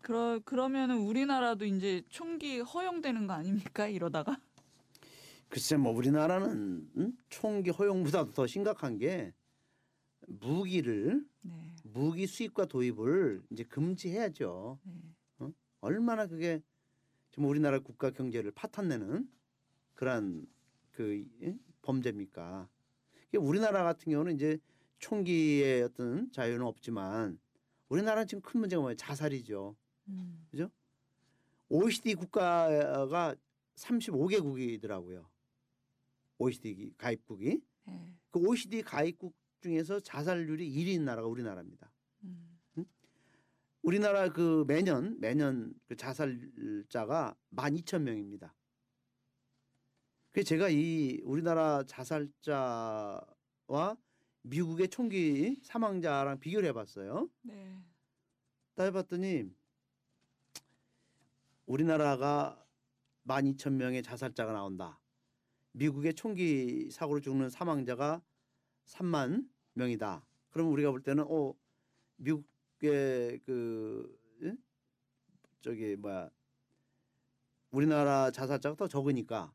그러 0.00 0.40
그러면은 0.46 0.96
우리나라도 0.96 1.66
이제 1.66 2.02
총기 2.08 2.60
허용되는 2.60 3.26
거 3.26 3.34
아닙니까? 3.34 3.86
이러다가 3.86 4.40
글쎄 5.50 5.76
뭐 5.76 5.92
우리나라는 5.92 6.88
음? 6.96 7.18
총기 7.28 7.68
허용보다도 7.68 8.32
더 8.32 8.46
심각한 8.46 8.96
게 8.96 9.34
무기를 10.26 11.22
네. 11.42 11.52
무기 11.82 12.26
수입과 12.26 12.64
도입을 12.64 13.42
이제 13.50 13.62
금지해야죠. 13.64 14.78
네. 15.40 15.52
얼마나 15.82 16.26
그게 16.26 16.62
지금 17.30 17.44
우리나라 17.44 17.78
국가 17.78 18.10
경제를 18.10 18.52
파탄내는 18.52 19.28
그러한 19.96 20.46
그 20.92 21.26
예? 21.42 21.58
범죄입니까? 21.82 22.70
우리나라 23.36 23.84
같은 23.84 24.10
경우는 24.10 24.36
이제 24.36 24.58
총기의 25.04 25.82
어떤 25.82 26.32
자유는 26.32 26.64
없지만 26.64 27.38
우리나라는 27.90 28.26
지금 28.26 28.40
큰 28.40 28.60
문제가 28.60 28.80
뭐예요? 28.80 28.96
자살이죠. 28.96 29.76
음. 30.08 30.46
OECD 31.68 32.14
국가가 32.14 33.36
35개국이더라고요. 33.74 35.28
OECD 36.38 36.94
가입국이. 36.96 37.60
네. 37.86 38.14
그 38.30 38.38
OECD 38.38 38.80
가입국 38.80 39.34
중에서 39.60 40.00
자살률이 40.00 40.70
1위인 40.70 41.02
나라가 41.02 41.28
우리나라입니다. 41.28 41.92
음. 42.22 42.58
우리나라 43.82 44.32
그 44.32 44.64
매년 44.66 45.20
매년 45.20 45.74
그 45.86 45.96
자살자가 45.96 47.36
12,000명입니다. 47.54 48.50
그래서 50.32 50.48
제가 50.48 50.70
이 50.70 51.20
우리나라 51.24 51.84
자살자와 51.84 53.26
미국의 54.44 54.88
총기 54.88 55.58
사망자랑 55.62 56.38
비교를 56.38 56.68
해봤어요. 56.68 57.28
네. 57.42 57.82
따져봤더니 58.74 59.50
우리나라가 61.66 62.62
12,000명의 63.26 64.04
자살자가 64.04 64.52
나온다. 64.52 65.00
미국의 65.72 66.14
총기 66.14 66.90
사고로 66.90 67.20
죽는 67.20 67.48
사망자가 67.48 68.22
3만 68.86 69.48
명이다. 69.72 70.26
그러면 70.50 70.72
우리가 70.74 70.90
볼 70.90 71.02
때는 71.02 71.24
어 71.26 71.54
미국의 72.16 73.40
그 73.44 74.18
예? 74.42 74.54
저기 75.62 75.96
뭐야 75.96 76.28
우리나라 77.70 78.30
자살자가 78.30 78.76
더 78.76 78.88
적으니까 78.88 79.52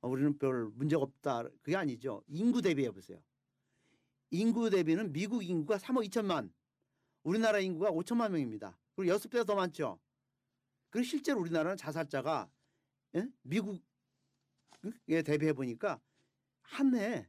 어, 0.00 0.08
우리는 0.08 0.36
별 0.38 0.68
문제가 0.74 1.02
없다. 1.02 1.44
그게 1.62 1.76
아니죠. 1.76 2.24
인구 2.26 2.60
대비해 2.60 2.90
보세요. 2.90 3.22
인구 4.30 4.70
대비는 4.70 5.12
미국 5.12 5.42
인구가 5.44 5.78
3억 5.78 6.08
2천만, 6.08 6.50
우리나라 7.22 7.58
인구가 7.58 7.90
5천만 7.90 8.30
명입니다. 8.30 8.78
그리고 8.94 9.12
여섯 9.12 9.28
배가 9.28 9.44
더 9.44 9.54
많죠. 9.54 9.98
그리고 10.90 11.04
실제로 11.04 11.40
우리나라는 11.40 11.76
자살자가 11.76 12.50
예? 13.14 13.28
미국에 13.42 13.80
대비해 15.24 15.52
보니까 15.52 16.00
한 16.62 16.94
해에 16.94 17.28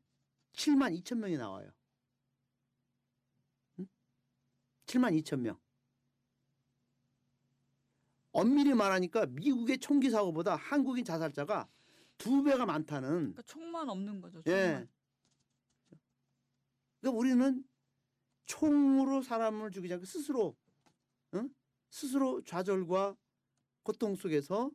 7만 0.54 0.98
2천 1.00 1.18
명이 1.18 1.38
나와요. 1.38 1.72
응? 3.80 3.88
7만 4.86 5.22
2천 5.22 5.40
명. 5.40 5.60
엄밀히 8.32 8.74
말하니까 8.74 9.26
미국의 9.28 9.80
총기 9.80 10.10
사고보다 10.10 10.56
한국인 10.56 11.04
자살자가 11.04 11.68
두 12.18 12.44
배가 12.44 12.66
많다는 12.66 13.10
그러니까 13.10 13.42
총만 13.44 13.90
없는 13.90 14.22
거죠. 14.22 14.42
예. 14.48 14.52
총만. 14.52 14.90
그러니까 17.00 17.18
우리는 17.18 17.64
총으로 18.46 19.22
사람을 19.22 19.72
죽이지 19.72 19.94
않고 19.94 20.06
스스로, 20.06 20.56
응? 21.36 21.54
스스로 21.90 22.42
좌절과 22.44 23.16
고통 23.84 24.16
속에서 24.16 24.72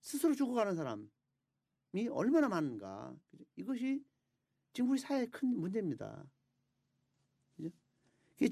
스스로 0.00 0.34
죽어가는 0.34 0.74
사람이 0.74 2.08
얼마나 2.10 2.48
많은가. 2.48 3.14
이것이 3.56 4.04
지금 4.72 4.90
우리 4.90 4.98
사회의 4.98 5.30
큰 5.30 5.48
문제입니다. 5.48 6.24
그죠? 7.56 7.70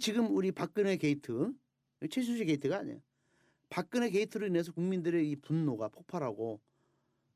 지금 0.00 0.34
우리 0.34 0.52
박근혜 0.52 0.96
게이트, 0.96 1.52
최순실 2.10 2.46
게이트가 2.46 2.78
아니에요. 2.78 3.00
박근혜 3.68 4.10
게이트로 4.10 4.46
인해서 4.46 4.72
국민들의 4.72 5.30
이 5.30 5.36
분노가 5.36 5.88
폭발하고 5.88 6.60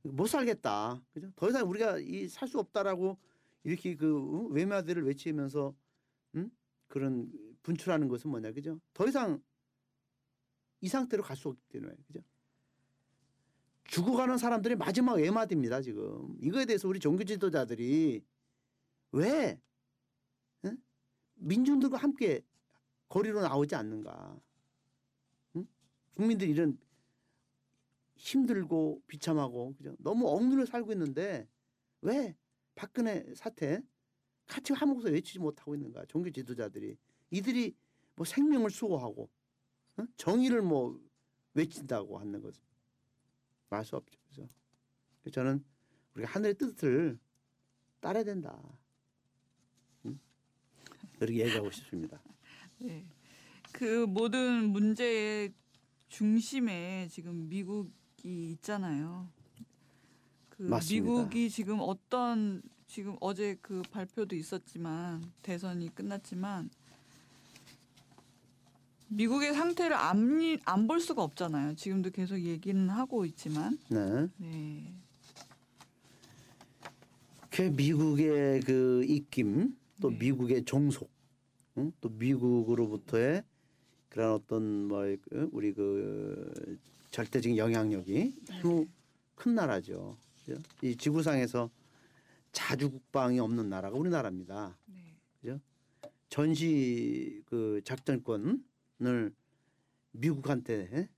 못 0.03 0.27
살겠다. 0.27 1.03
그죠? 1.13 1.33
더 1.35 1.49
이상 1.49 1.69
우리가 1.69 1.99
이 1.99 2.29
살 2.29 2.47
수 2.49 2.59
없다라고 2.59 3.19
이렇게 3.67 3.97
그 3.97 4.17
어? 4.17 4.43
외마디를 4.51 5.05
외치면서 5.05 5.75
음? 6.37 6.51
그런 6.87 7.29
분출하는 7.65 8.07
것은 8.07 8.31
뭐냐 8.31 8.53
그죠? 8.53 8.81
더 8.95 9.09
이상 9.09 9.43
이 10.81 10.89
상태로 10.89 11.25
갈 11.25 11.37
수 11.37 11.49
없기 11.49 11.61
때문에 11.69 11.93
그죠? 12.07 12.21
죽어가는 13.85 14.39
사람들의 14.39 14.77
마지막 14.77 15.15
외마디입니다 15.15 15.81
지금 15.83 16.37
이거에 16.41 16.65
대해서 16.65 16.87
우리 16.87 17.01
종교 17.01 17.25
지도자들이 17.25 18.25
왜 19.11 19.61
응? 20.65 20.79
민중들과 21.35 21.97
함께 21.97 22.43
거리로 23.09 23.41
나오지 23.41 23.75
않는가? 23.75 24.39
응? 25.57 25.67
국민들이 26.15 26.53
이런 26.53 26.79
힘들고 28.15 29.03
비참하고 29.09 29.75
그죠? 29.75 29.97
너무 29.99 30.29
억눌려 30.29 30.67
살고 30.67 30.93
있는데 30.93 31.49
왜 32.01 32.37
박근혜 32.77 33.35
사태 33.35 33.83
같이 34.47 34.73
한 34.73 34.89
목소리 34.91 35.15
외치지 35.15 35.41
못하고 35.41 35.75
있는가 35.75 36.05
종교 36.07 36.31
지도자들이 36.31 36.97
이들이 37.31 37.75
뭐 38.15 38.25
생명을 38.25 38.71
수호하고 38.71 39.29
어? 39.97 40.07
정의를 40.17 40.63
뭐 40.63 41.01
외친다고 41.55 42.19
하는 42.19 42.41
것은 42.41 42.63
말 43.69 43.85
수 43.85 43.97
없죠 43.97 44.49
그래서 45.23 45.35
저는 45.35 45.65
우리가 46.15 46.31
하늘의 46.31 46.55
뜻을 46.55 47.19
따라야 47.99 48.23
된다 48.23 48.57
응? 50.05 50.21
그렇게 51.19 51.41
얘기하고 51.47 51.71
싶습니다 51.73 52.23
네. 52.79 53.05
그 53.73 54.07
모든 54.07 54.71
문제의 54.71 55.53
중심에 56.09 57.09
지금 57.11 57.49
미국이 57.49 58.53
있잖아요. 58.53 59.31
그 60.57 60.63
맞습니다. 60.63 61.05
미국이 61.07 61.51
지금 61.51 61.79
어떤 61.81 62.63
지금 62.87 63.17
어제 63.21 63.57
그 63.61 63.83
발표도 63.91 64.35
있었지만 64.37 65.23
대선이 65.43 65.95
끝났지만 65.95 66.71
미국의 69.09 69.55
상태를 69.55 69.97
안 69.97 70.87
볼 70.89 71.01
수가 71.01 71.23
없잖아요. 71.23 71.75
지금도 71.77 72.11
계속 72.11 72.39
얘기는 72.39 72.89
하고 72.89 73.25
있지만. 73.25 73.79
네. 73.89 74.29
네. 74.39 74.95
그 77.51 77.63
미국의 77.63 78.61
그 78.63 79.05
입김 79.05 79.77
또 80.01 80.11
네. 80.11 80.19
미국의 80.19 80.65
종속 80.65 81.11
응? 81.79 81.93
또 82.01 82.09
미국으로부터의 82.11 83.43
그런 84.09 84.33
어떤 84.33 84.89
뭐그 84.89 85.51
우리 85.53 85.73
그 85.73 86.79
절대적인 87.11 87.57
영향력이 87.57 88.35
너무 88.63 88.87
큰 89.35 89.55
나라죠. 89.55 90.17
그죠? 90.47 90.63
이 90.81 90.97
지구상에서 90.97 91.71
자주 92.53 92.91
국방이 92.91 93.41
없는 93.41 93.69
나라가 93.69 93.99
우리나라입니다. 93.99 94.79
네. 94.87 95.17
전시 96.29 97.43
그 97.47 97.81
작전권을 97.85 99.35
미국한테 100.13 100.89
에? 100.93 101.09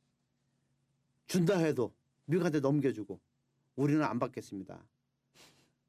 준다 1.26 1.58
해도 1.58 1.92
미국한테 2.26 2.60
넘겨주고 2.60 3.20
우리는 3.76 4.02
안 4.02 4.18
받겠습니다. 4.18 4.86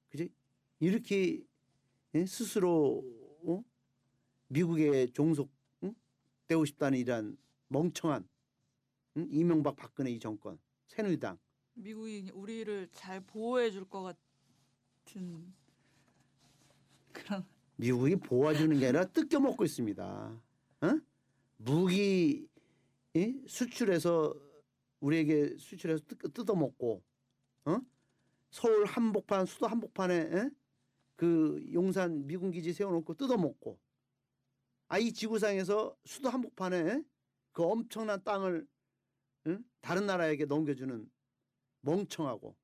그지? 0.09 0.31
이렇게 0.79 1.43
예? 2.15 2.25
스스로 2.25 3.03
어? 3.43 3.63
미국의 4.47 5.11
종속 5.11 5.49
응? 5.83 5.93
되고 6.47 6.65
싶다는 6.65 6.97
이러한 6.97 7.37
멍청한 7.67 8.27
응? 9.17 9.27
이명박 9.29 9.75
박근혜 9.75 10.11
이 10.11 10.19
정권 10.19 10.57
새누리당 10.87 11.37
미국이 11.83 12.31
우리를 12.33 12.89
잘 12.91 13.21
보호해 13.21 13.71
줄 13.71 13.85
것 13.85 14.15
같은 15.05 15.53
그런 17.11 17.45
미국이 17.77 18.15
보호해주는 18.17 18.77
게 18.79 18.87
아니라 18.87 19.05
뜯겨 19.05 19.39
먹고 19.39 19.63
있습니다. 19.63 20.41
어? 20.81 20.99
무기 21.57 22.47
예? 23.15 23.35
수출해서 23.47 24.35
우리에게 24.99 25.55
수출해서 25.57 26.03
뜯, 26.05 26.33
뜯어 26.33 26.55
먹고, 26.55 27.01
어? 27.65 27.79
서울 28.51 28.85
한복판 28.85 29.45
수도 29.45 29.67
한복판에 29.67 30.13
예? 30.15 30.49
그 31.15 31.65
용산 31.73 32.27
미군 32.27 32.51
기지 32.51 32.73
세워놓고 32.73 33.13
뜯어 33.13 33.37
먹고, 33.37 33.79
아이 34.89 35.11
지구상에서 35.13 35.95
수도 36.05 36.29
한복판에 36.29 37.03
그 37.51 37.63
엄청난 37.63 38.23
땅을 38.23 38.67
응? 39.47 39.63
다른 39.81 40.05
나라에게 40.05 40.45
넘겨주는 40.45 41.09
멍청하고 41.81 42.55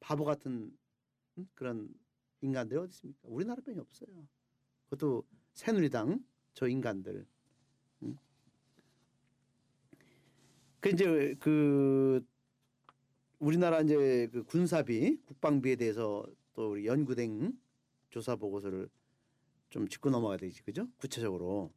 바보 0.00 0.24
같은 0.24 0.76
응? 1.38 1.48
그런 1.54 1.88
인간들이 2.40 2.78
어디 2.78 2.90
있습니까? 2.90 3.20
우리나라뿐이 3.28 3.78
없어요. 3.78 4.08
그것도 4.88 5.24
새누리당 5.54 6.24
저 6.54 6.68
인간들. 6.68 7.26
응? 8.02 8.18
그 10.80 10.88
이제 10.88 11.34
그 11.38 12.24
우리나라 13.38 13.80
이제 13.80 14.28
그 14.32 14.42
군사비 14.44 15.18
국방비에 15.24 15.76
대해서 15.76 16.26
또 16.54 16.72
우리 16.72 16.86
연구된 16.86 17.58
조사 18.10 18.36
보고서를 18.36 18.88
좀 19.70 19.88
짚고 19.88 20.10
넘어가야 20.10 20.38
되지 20.38 20.62
그죠? 20.62 20.88
구체적으로 20.96 21.72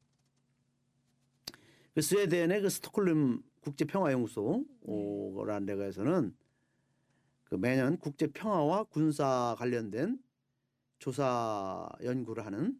그 1.93 2.01
스웨덴의 2.01 2.61
그 2.61 2.69
스톡홀름 2.69 3.43
국제 3.63 3.85
평화연구소라는 3.85 5.65
데가 5.65 5.85
에서는 5.85 6.35
그 7.45 7.55
매년 7.55 7.97
국제 7.97 8.27
평화와 8.27 8.83
군사 8.83 9.55
관련된 9.57 10.21
조사 10.99 11.89
연구를 12.03 12.45
하는 12.45 12.77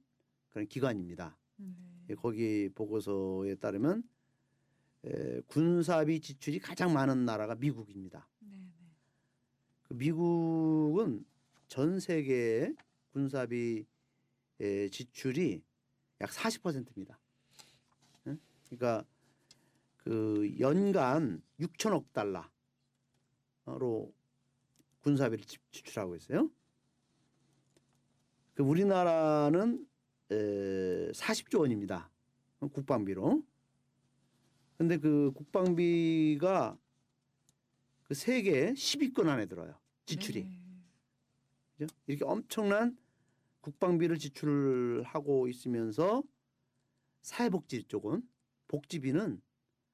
그런 0.50 0.68
기관입니다. 0.68 1.38
네. 1.56 1.68
예, 2.10 2.16
거기 2.16 2.70
보고서에 2.76 3.56
따르면 3.56 4.04
에, 5.06 5.42
군사비 5.48 6.20
지출이 6.20 6.60
가장 6.60 6.92
많은 6.92 7.24
나라가 7.24 7.56
미국입니다. 7.56 8.28
네. 8.40 8.50
네. 8.50 8.90
그 9.84 9.94
미국은 9.94 11.26
전 11.68 12.00
세계의 12.00 12.76
군사비 13.12 13.86
에, 14.60 14.90
지출이 14.90 15.64
약 16.20 16.30
40%입니다. 16.30 17.20
그러니까 18.70 19.06
그 20.04 20.54
연간 20.60 21.42
6천억 21.60 22.06
달러로 23.66 24.14
군사비를 25.02 25.44
지- 25.46 25.58
지출하고 25.72 26.16
있어요. 26.16 26.50
그 28.54 28.64
우리나라는 28.64 29.86
에, 30.32 31.12
40조 31.12 31.62
원입니다. 31.62 32.10
국방비로. 32.60 33.44
근데 34.78 34.98
그 34.98 35.32
국방비가 35.34 36.78
그 38.04 38.14
세계 38.14 38.74
10위권 38.74 39.28
안에 39.28 39.46
들어요. 39.48 39.78
지출이. 40.06 40.44
네. 40.44 40.60
그죠? 41.78 41.96
이렇게 42.08 42.26
엄청난 42.26 42.98
국방비를 43.62 44.18
지출하고 44.20 45.48
있으면서 45.48 46.24
사회복지 47.22 47.86
쪽은 47.86 48.22
복지비는 48.68 49.42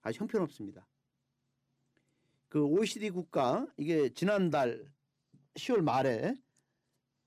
아주 0.02 0.20
형편없습니다. 0.22 0.88
그 2.47 2.64
OECD 2.64 3.12
국가 3.12 3.68
이게 3.78 4.10
지난달 4.14 4.91
10월 5.56 5.82
말에 5.82 6.36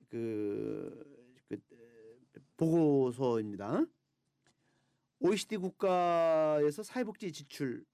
그, 0.09 1.39
그 1.49 1.55
에, 1.55 2.41
보고서입니다. 2.57 3.85
OECD 5.21 5.59
국가에서 5.59 6.83
사회복지 6.83 7.33
지출에 7.33 7.85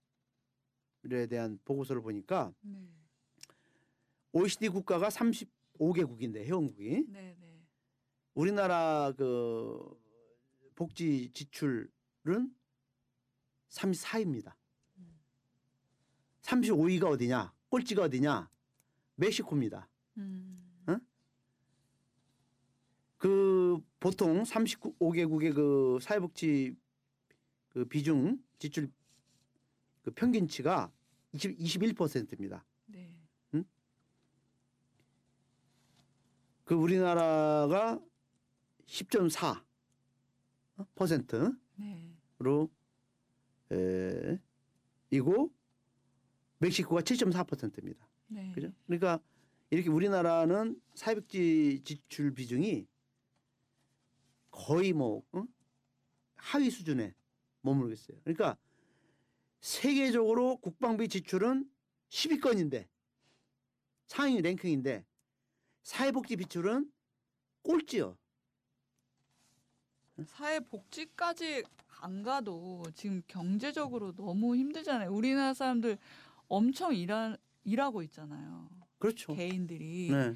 대한 1.29 1.59
보고서를 1.65 2.01
보니까 2.01 2.55
네. 2.63 2.89
OECD 4.33 4.71
국가가 4.71 5.09
35개국인데 5.09 6.45
회원국이 6.45 7.05
네. 7.09 7.37
네. 7.39 7.67
우리나라 8.33 9.13
그 9.17 9.99
복지 10.75 11.31
지출은 11.33 11.91
34위입니다. 13.69 14.58
35위가 16.43 17.05
어디냐? 17.11 17.53
꼴찌가 17.69 18.03
어디냐? 18.05 18.49
멕시코입니다. 19.17 19.89
음. 20.19 20.69
그 23.19 23.81
보통 23.99 24.45
35개국의 24.45 25.53
그 25.53 25.99
사회복지 26.01 26.77
그 27.71 27.85
비중 27.85 28.41
지출 28.59 28.91
그 30.03 30.13
평균치가 30.13 30.91
20, 31.33 31.59
21%입니다. 31.59 32.65
네. 32.87 33.13
그 36.65 36.75
우리나라가 36.75 37.99
10.4 38.87 39.65
퍼센트 40.95 41.57
네. 41.77 42.15
로 42.39 42.71
에, 43.73 44.39
이고 45.11 45.51
멕시코가 46.59 47.03
7.4%입니다. 47.03 48.07
네. 48.29 48.53
그죠? 48.55 48.73
그러니까 48.87 49.21
이렇게 49.71 49.89
우리나라는 49.89 50.81
사회복지 50.95 51.83
지출 51.85 52.35
비중이 52.35 52.87
거의 54.51 54.93
뭐 54.93 55.23
어? 55.33 55.45
하위 56.37 56.71
수준에 56.71 57.15
머무르고 57.63 57.93
있어요. 57.93 58.19
그러니까 58.25 58.57
세계적으로 59.61 60.57
국방비 60.57 61.09
지출은 61.09 61.69
10위권인데 62.09 62.89
상위 64.07 64.41
랭킹인데 64.41 65.05
사회복지 65.83 66.37
지출은 66.37 66.91
꼴찌요. 67.63 68.17
사회 70.25 70.61
복지까지 70.61 71.65
안 72.01 72.23
가도 72.23 72.85
지금 72.95 73.23
경제적으로 73.27 74.15
너무 74.15 74.57
힘들잖아요. 74.57 75.13
우리나라 75.13 75.55
사람들 75.55 75.99
엄청 76.49 76.95
일하, 76.95 77.37
일하고 77.65 78.03
있잖아요. 78.03 78.69
그렇죠. 78.99 79.35
개인들이. 79.35 80.11
네. 80.11 80.35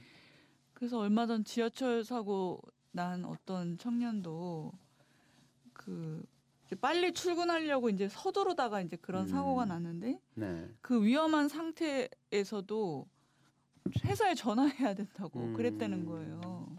그래서 0.72 0.98
얼마 0.98 1.26
전 1.26 1.44
지하철 1.44 2.04
사고 2.04 2.60
난 2.92 3.24
어떤 3.24 3.78
청년도 3.78 4.72
그 5.72 6.24
빨리 6.80 7.12
출근하려고 7.12 7.90
이제 7.90 8.08
서두르다가 8.08 8.80
이제 8.80 8.96
그런 8.96 9.24
음. 9.24 9.28
사고가 9.28 9.64
났는데 9.66 10.20
네. 10.34 10.68
그 10.80 11.04
위험한 11.04 11.48
상태에서도 11.48 13.06
회사에 14.04 14.34
전화해야 14.34 14.94
된다고 14.94 15.40
음. 15.40 15.54
그랬다는 15.54 16.06
거예요. 16.06 16.76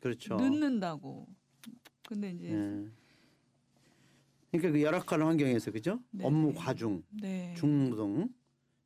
그렇죠. 0.00 0.36
늦는다고. 0.36 1.26
근데 2.06 2.32
이제 2.32 2.50
예. 2.50 2.90
그러니까 4.50 4.72
그 4.72 4.82
열악한 4.82 5.22
환경에서 5.22 5.70
그죠? 5.70 6.00
네. 6.10 6.24
업무 6.24 6.52
과중, 6.54 7.02
네. 7.10 7.54
중노동, 7.56 8.28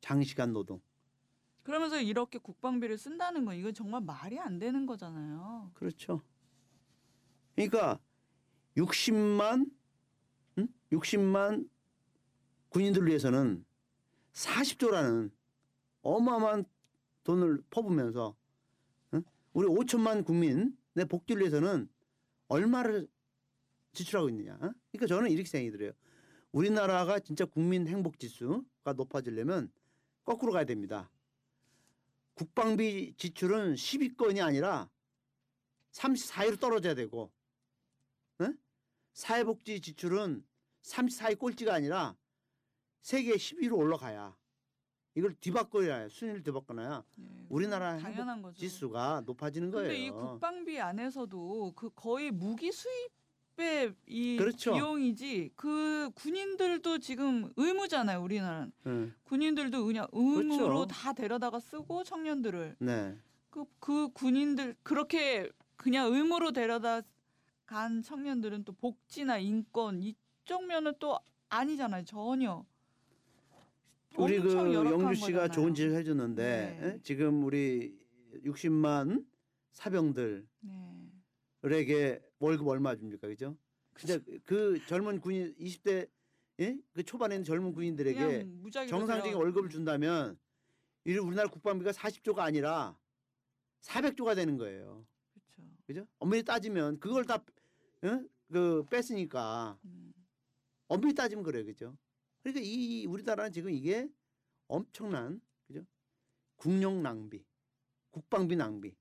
장시간 0.01 0.53
노동. 0.53 0.81
그러면서 1.63 2.01
이렇게 2.01 2.39
국방비를 2.39 2.97
쓴다는 2.97 3.45
건 3.45 3.55
이건 3.55 3.73
정말 3.73 4.01
말이 4.01 4.39
안 4.39 4.59
되는 4.59 4.85
거잖아요. 4.85 5.71
그렇죠. 5.73 6.21
그러니까 7.55 7.99
60만 8.77 9.69
응? 10.57 10.67
60만 10.91 11.69
군인들 12.69 13.05
위해서는 13.07 13.65
40조라는 14.33 15.31
어마어마한 16.01 16.65
돈을 17.23 17.61
퍼부면서 17.69 18.35
응? 19.13 19.23
우리 19.53 19.67
5천만 19.67 20.25
국민의 20.25 21.05
복지를 21.07 21.41
위해서는 21.41 21.89
얼마를 22.47 23.07
지출하고 23.93 24.29
있느냐. 24.29 24.57
그러니까 24.57 25.07
저는 25.07 25.29
이렇게 25.31 25.47
생각이 25.47 25.71
들어요. 25.71 25.91
우리나라가 26.51 27.19
진짜 27.19 27.45
국민 27.45 27.87
행복 27.87 28.17
지수가 28.17 28.93
높아지려면 28.95 29.71
거꾸로 30.29 30.51
가야 30.53 30.63
됩니다. 30.63 31.09
국방비 32.35 33.15
지출은 33.17 33.73
10위권이 33.73 34.45
아니라 34.45 34.87
34위로 35.91 36.59
떨어져야 36.59 36.93
되고 36.93 37.31
응? 38.41 38.55
사회복지 39.13 39.81
지출은 39.81 40.45
34위 40.83 41.39
꼴찌가 41.39 41.73
아니라 41.73 42.15
세계 43.01 43.33
10위로 43.33 43.75
올라가야 43.75 44.37
이걸 45.15 45.33
뒤바꿔야 45.33 46.07
순위를 46.09 46.43
뒤바꿔놔야 46.43 47.03
예, 47.21 47.45
우리나라 47.49 47.93
행복. 47.93 48.53
지수가 48.53 49.23
높아지는 49.25 49.71
근데 49.71 49.87
거예요. 49.87 49.99
이 49.99 50.11
국방비 50.11 50.79
안에서도 50.79 51.73
그 51.75 51.89
거의 51.95 52.29
무기 52.29 52.71
수입 52.71 53.18
의이 53.65 54.37
그렇죠. 54.37 54.73
비용이지 54.73 55.51
그 55.55 56.09
군인들도 56.15 56.99
지금 56.99 57.51
의무잖아요. 57.55 58.21
우리나라는 58.21 58.71
응. 58.87 59.13
군인들도 59.23 59.85
그냥 59.85 60.07
의무로 60.11 60.67
그렇죠. 60.69 60.87
다 60.87 61.13
데려다가 61.13 61.59
쓰고 61.59 62.03
청년들을 62.03 62.77
네. 62.79 63.15
그, 63.49 63.65
그 63.79 64.09
군인들 64.13 64.75
그렇게 64.83 65.49
그냥 65.75 66.13
의무로 66.13 66.51
데려다 66.51 67.01
간 67.65 68.01
청년들은 68.01 68.63
또 68.63 68.73
복지나 68.73 69.37
인권 69.37 70.01
이쪽 70.01 70.65
면은 70.65 70.93
또 70.99 71.19
아니잖아요. 71.49 72.03
전혀. 72.05 72.65
우리 74.17 74.39
그 74.39 74.73
영주 74.73 75.15
씨가 75.15 75.41
거잖아요. 75.41 75.47
좋은 75.51 75.73
지적 75.73 75.93
해줬는데 75.93 76.77
네. 76.81 76.87
에? 76.87 76.99
지금 77.03 77.43
우리 77.43 77.95
60만 78.43 79.25
사병들 79.71 80.47
에게 81.63 81.95
네. 81.95 82.21
월급 82.39 82.67
얼마 82.67 82.95
줍니까, 82.95 83.27
그죠? 83.27 83.57
진짜 83.97 84.19
그 84.45 84.79
젊은 84.87 85.19
군인 85.19 85.53
20대 85.57 86.09
예? 86.59 86.77
그 86.93 87.03
초반에 87.03 87.35
있는 87.35 87.45
젊은 87.45 87.73
군인들에게 87.73 88.47
정상적인 88.87 89.33
월급을 89.33 89.69
준다면 89.69 90.37
이 91.05 91.17
우리나라 91.17 91.49
국방비가 91.49 91.91
40조가 91.91 92.39
아니라 92.39 92.97
400조가 93.81 94.35
되는 94.35 94.57
거예요. 94.57 95.05
그렇죠. 95.33 95.71
그죠? 95.85 96.07
엄밀히 96.19 96.43
따지면 96.43 96.99
그걸 96.99 97.25
다 97.25 97.35
어? 97.35 98.23
그 98.51 98.85
뺐으니까 98.89 99.79
음. 99.85 100.13
엄밀히 100.87 101.13
따지면 101.13 101.43
그래요, 101.43 101.65
그죠? 101.65 101.97
그러니까 102.41 102.61
이 102.63 103.05
우리나라는 103.05 103.51
지금 103.51 103.69
이게 103.71 104.09
엄청난 104.67 105.41
그죠? 105.67 105.85
국력 106.57 106.95
낭비, 106.95 107.45
국방비 108.11 108.55
낭비? 108.55 108.95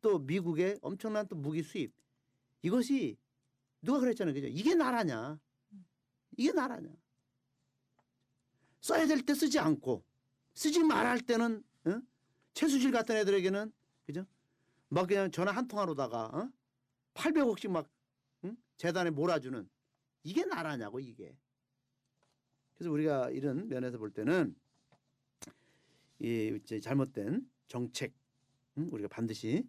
또 0.00 0.18
미국의 0.18 0.78
엄청난 0.82 1.26
또 1.28 1.36
무기 1.36 1.62
수입 1.62 1.92
이것이 2.62 3.16
누가 3.82 4.00
그랬잖아요, 4.00 4.34
그죠? 4.34 4.46
이게 4.48 4.74
나라냐? 4.74 5.38
이게 6.36 6.52
나라냐? 6.52 6.90
써야 8.80 9.06
될 9.06 9.22
때 9.22 9.34
쓰지 9.34 9.58
않고 9.58 10.04
쓰지 10.54 10.82
말아야 10.82 11.10
할 11.10 11.20
때는 11.20 11.62
어? 11.84 12.00
최수실 12.54 12.90
같은 12.90 13.16
애들에게는 13.16 13.72
그죠? 14.06 14.26
막 14.88 15.06
그냥 15.06 15.30
전화 15.30 15.52
한 15.52 15.68
통화로다가 15.68 16.26
어? 16.26 16.50
800억씩 17.14 17.70
막 17.70 17.88
응? 18.44 18.56
재단에 18.76 19.10
몰아주는 19.10 19.68
이게 20.22 20.44
나라냐고 20.44 21.00
이게. 21.00 21.36
그래서 22.74 22.90
우리가 22.90 23.30
이런 23.30 23.68
면에서 23.68 23.98
볼 23.98 24.10
때는 24.10 24.56
이 26.18 26.58
잘못된 26.82 27.48
정책 27.68 28.14
응? 28.78 28.88
우리가 28.92 29.08
반드시 29.08 29.66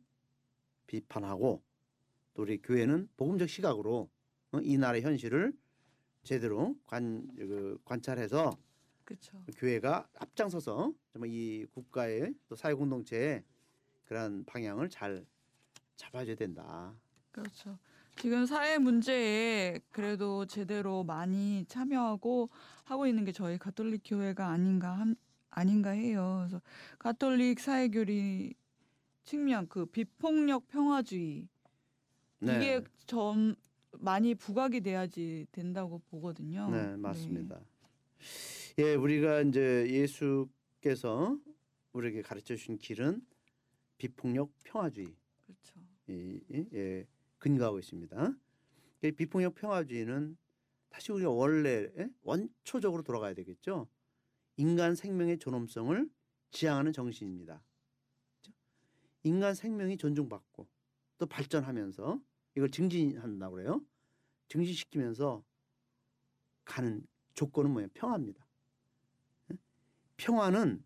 비판하고 0.88 1.62
또 2.34 2.42
우리 2.42 2.62
교회는 2.62 3.10
복음적 3.18 3.50
시각으로 3.50 4.10
어? 4.52 4.60
이 4.62 4.78
나라의 4.78 5.02
현실을 5.04 5.54
제대로 6.24 6.76
관, 6.86 7.28
그, 7.36 7.80
관찰해서 7.86 8.58
그렇죠. 9.06 9.44
교회가 9.58 10.08
앞장서서 10.20 10.94
정말 11.12 11.30
이 11.30 11.66
국가의 11.74 12.34
또 12.48 12.56
사회 12.56 12.74
공동체의 12.74 13.44
그런 14.06 14.44
방향을 14.46 14.90
잘 14.90 15.26
잡아줘야 15.96 16.36
된다. 16.36 16.94
그렇죠. 17.32 17.78
지금 18.18 18.46
사회 18.46 18.78
문제에 18.78 19.80
그래도 19.90 20.46
제대로 20.46 21.04
많이 21.04 21.66
참여하고 21.68 22.50
하고 22.84 23.08
있는 23.08 23.26
게 23.26 23.32
저희 23.32 23.58
가톨릭 23.58 24.02
교회가 24.06 24.48
아닌가 24.48 24.92
함, 24.92 25.16
아닌가 25.50 25.92
해요. 25.92 26.40
그래서 26.42 26.62
가톨릭 27.00 27.60
사회교리 27.60 28.54
측면 29.24 29.68
그 29.68 29.86
비폭력 29.86 30.68
평화주의 30.68 31.48
이게 32.42 32.82
좀 33.06 33.56
많이 34.00 34.36
부각이 34.36 34.82
돼야지 34.82 35.46
된다고 35.52 36.00
보거든요. 36.10 36.70
네, 36.70 36.96
맞습니다. 36.96 37.60
예, 38.80 38.96
우리가 38.96 39.42
이제 39.42 39.86
예수께서 39.90 41.38
우리에게 41.94 42.22
가르쳐 42.22 42.56
주신 42.56 42.78
길은 42.78 43.22
비폭력 43.98 44.52
평화주의 44.64 45.14
그렇죠. 45.46 45.80
이, 46.08 46.42
이, 46.50 46.66
예, 46.74 47.06
근거하고 47.38 47.80
있습니다. 47.80 48.34
이 49.04 49.12
비폭력 49.12 49.56
평화주의는 49.56 50.38
다시 50.90 51.12
우리가 51.12 51.30
원래 51.30 51.90
예? 51.98 52.10
원초적으로 52.24 53.04
돌아가야 53.04 53.34
되겠죠. 53.34 53.88
인간 54.58 54.96
생명의 54.96 55.40
존엄성을 55.40 56.10
지향하는 56.52 56.94
정신입니다. 56.94 57.62
인간 59.24 59.54
생명이 59.54 59.98
존중받고 59.98 60.68
또 61.18 61.26
발전하면서 61.26 62.22
이걸 62.56 62.70
증진한다고 62.72 63.56
그래요. 63.56 63.86
증진시키면서 64.48 65.44
가는 66.66 67.06
조건은 67.34 67.72
뭐예요? 67.72 67.90
평화입니다. 67.94 68.46
예? 69.52 69.58
평화는 70.18 70.84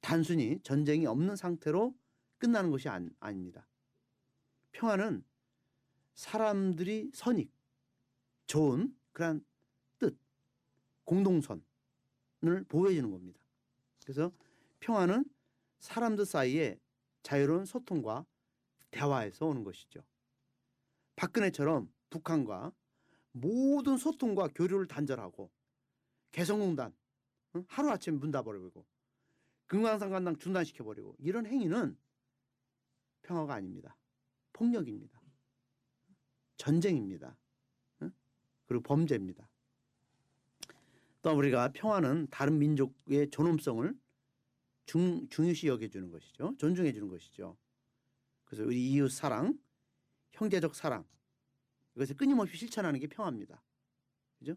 단순히 0.00 0.58
전쟁이 0.62 1.06
없는 1.06 1.36
상태로 1.36 1.94
끝나는 2.38 2.70
것이 2.70 2.88
안, 2.88 3.14
아닙니다. 3.20 3.66
평화는 4.72 5.24
사람들이 6.14 7.10
선익, 7.14 7.52
좋은 8.46 8.94
그런 9.12 9.44
뜻, 9.98 10.18
공동선을 11.04 11.64
보호해 12.68 12.94
주는 12.94 13.10
겁니다. 13.10 13.40
그래서 14.04 14.32
평화는 14.80 15.24
사람들 15.78 16.24
사이에 16.24 16.78
자유로운 17.22 17.64
소통과 17.64 18.26
대화에서 18.90 19.46
오는 19.46 19.64
것이죠. 19.64 20.02
박근혜처럼 21.16 21.92
북한과 22.10 22.72
모든 23.32 23.96
소통과 23.96 24.48
교류를 24.48 24.86
단절하고 24.86 25.50
개성공단 26.32 26.94
응? 27.56 27.64
하루아침에 27.68 28.16
문 28.16 28.30
닫아버리고 28.30 28.84
금강산관당 29.66 30.38
중단시켜버리고 30.38 31.14
이런 31.18 31.46
행위는 31.46 31.96
평화가 33.22 33.54
아닙니다. 33.54 33.96
폭력입니다. 34.52 35.20
전쟁입니다. 36.56 37.36
응? 38.02 38.12
그리고 38.66 38.82
범죄입니다. 38.82 39.48
또 41.22 41.36
우리가 41.36 41.70
평화는 41.72 42.28
다른 42.30 42.58
민족의 42.58 43.30
존엄성을 43.30 43.94
중, 44.86 45.28
중요시 45.28 45.68
여겨주는 45.68 46.10
것이죠. 46.10 46.54
존중해 46.58 46.92
주는 46.92 47.08
것이죠. 47.08 47.56
그래서 48.44 48.64
우리 48.64 48.90
이웃 48.90 49.08
사랑, 49.10 49.58
형제적 50.32 50.74
사랑 50.74 51.06
이것을 51.94 52.16
끊임없이 52.16 52.56
실천하는 52.56 52.98
게 52.98 53.06
평화입니다. 53.06 53.62
그죠? 54.38 54.56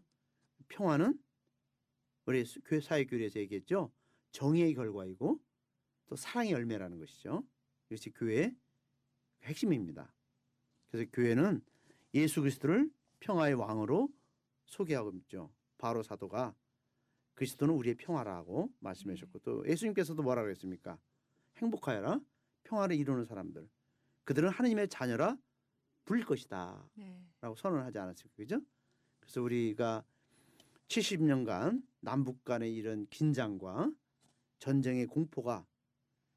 평화는 0.68 1.20
우리 2.26 2.44
수- 2.44 2.60
교회 2.62 2.80
사회 2.80 3.04
교리에서 3.04 3.38
얘기했죠. 3.40 3.92
정의의 4.32 4.74
결과이고 4.74 5.40
또 6.06 6.16
사랑의 6.16 6.52
열매라는 6.52 6.98
것이죠. 6.98 7.44
이것이 7.90 8.10
교회의 8.10 8.56
핵심입니다. 9.42 10.12
그래서 10.90 11.10
교회는 11.12 11.62
예수 12.14 12.40
그리스도를 12.40 12.90
평화의 13.20 13.54
왕으로 13.54 14.08
소개하고 14.66 15.12
있죠. 15.16 15.52
바로 15.78 16.02
사도가 16.02 16.54
그리스도는 17.34 17.74
우리의 17.74 17.96
평화라고 17.96 18.72
말씀하셨고 18.80 19.40
또 19.40 19.68
예수님께서도 19.68 20.22
뭐라 20.22 20.42
그랬습니까? 20.42 20.98
행복하여라 21.56 22.20
평화를 22.64 22.96
이루는 22.96 23.24
사람들 23.24 23.68
그들은 24.24 24.48
하느님의 24.48 24.88
자녀라 24.88 25.36
불릴 26.04 26.24
것이다. 26.24 26.88
네. 26.94 27.24
라고 27.40 27.54
선언하지 27.54 27.98
않았습니까? 27.98 28.36
그죠? 28.36 28.60
그래서 29.20 29.42
우리가 29.42 30.04
70년간 30.88 31.82
남북 32.00 32.44
간의 32.44 32.74
이런 32.74 33.06
긴장과 33.08 33.90
전쟁의 34.58 35.06
공포가 35.06 35.66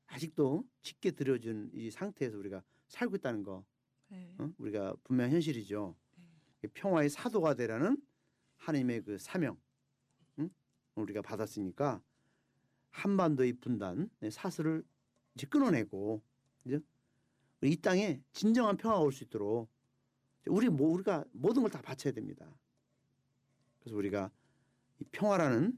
아직도 0.08 0.66
짙게 0.82 1.12
들여준 1.12 1.72
이 1.74 1.91
상태에서 1.91 2.38
우리가 2.38 2.64
살고 2.88 3.18
있다는 3.18 3.43
거 3.43 3.66
네. 4.10 4.34
어? 4.38 4.50
우리가 4.58 4.95
분명 5.04 5.30
현실이죠. 5.32 5.95
네. 6.16 6.24
이 6.64 6.68
평화의 6.68 7.10
사도가 7.10 7.56
되라는 7.56 7.98
하나님의 8.56 9.04
그 9.04 9.18
사명 9.18 9.54
응? 9.54 9.66
우리가 11.02 11.22
받았으니까 11.22 12.02
한반도의 12.91 13.54
분단 13.54 14.10
네, 14.20 14.30
사슬을 14.30 14.84
이제 15.36 15.45
끊어내고 15.48 16.22
이제 16.66 16.80
이 17.64 17.76
땅에 17.78 18.22
진정한 18.34 18.78
평화가 18.78 19.02
올 19.02 19.12
수 19.12 19.24
있도록 19.24 19.70
우리 20.48 20.70
뭐 20.70 20.89
우리가 20.93 21.26
모든 21.34 21.62
걸 21.62 21.72
다 21.72 21.82
바쳐야 21.82 22.14
됩니다. 22.14 22.48
그래서 23.80 23.98
우리가 23.98 24.32
이 25.00 25.04
평화라는 25.12 25.78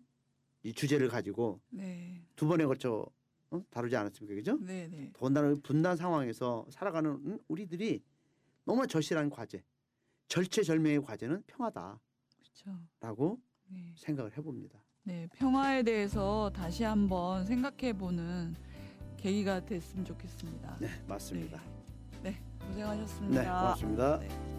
이 0.63 0.73
주제를 0.73 1.07
가지고 1.09 1.59
네. 1.69 2.21
두 2.35 2.47
번에 2.47 2.65
걸쳐 2.65 3.05
어? 3.51 3.65
다루지 3.71 3.95
않았습니까, 3.95 4.35
그죠? 4.35 4.57
네, 4.61 4.87
네. 4.87 5.11
분단 5.13 5.61
분단 5.61 5.97
상황에서 5.97 6.67
살아가는 6.69 7.11
음, 7.11 7.39
우리들이 7.47 8.03
너무 8.65 8.85
절실한 8.85 9.29
과제, 9.31 9.63
절체절명의 10.27 11.01
과제는 11.01 11.43
평화다라고 11.47 11.99
그렇죠. 12.99 13.39
네. 13.69 13.93
생각을 13.97 14.37
해봅니다. 14.37 14.79
네, 15.09 15.27
평화에 15.39 15.81
대해서 15.81 16.51
다시 16.53 16.83
한번 16.83 17.43
생각해 17.43 17.93
보는 17.93 18.55
계기가 19.17 19.59
됐으면 19.65 20.05
좋겠습니다. 20.05 20.77
네, 20.79 20.87
맞습니다. 21.07 21.59
네, 22.21 22.39
고생하셨습니다. 22.67 23.41
네, 23.41 23.47
고맙습니다. 23.47 24.19
네. 24.19 24.58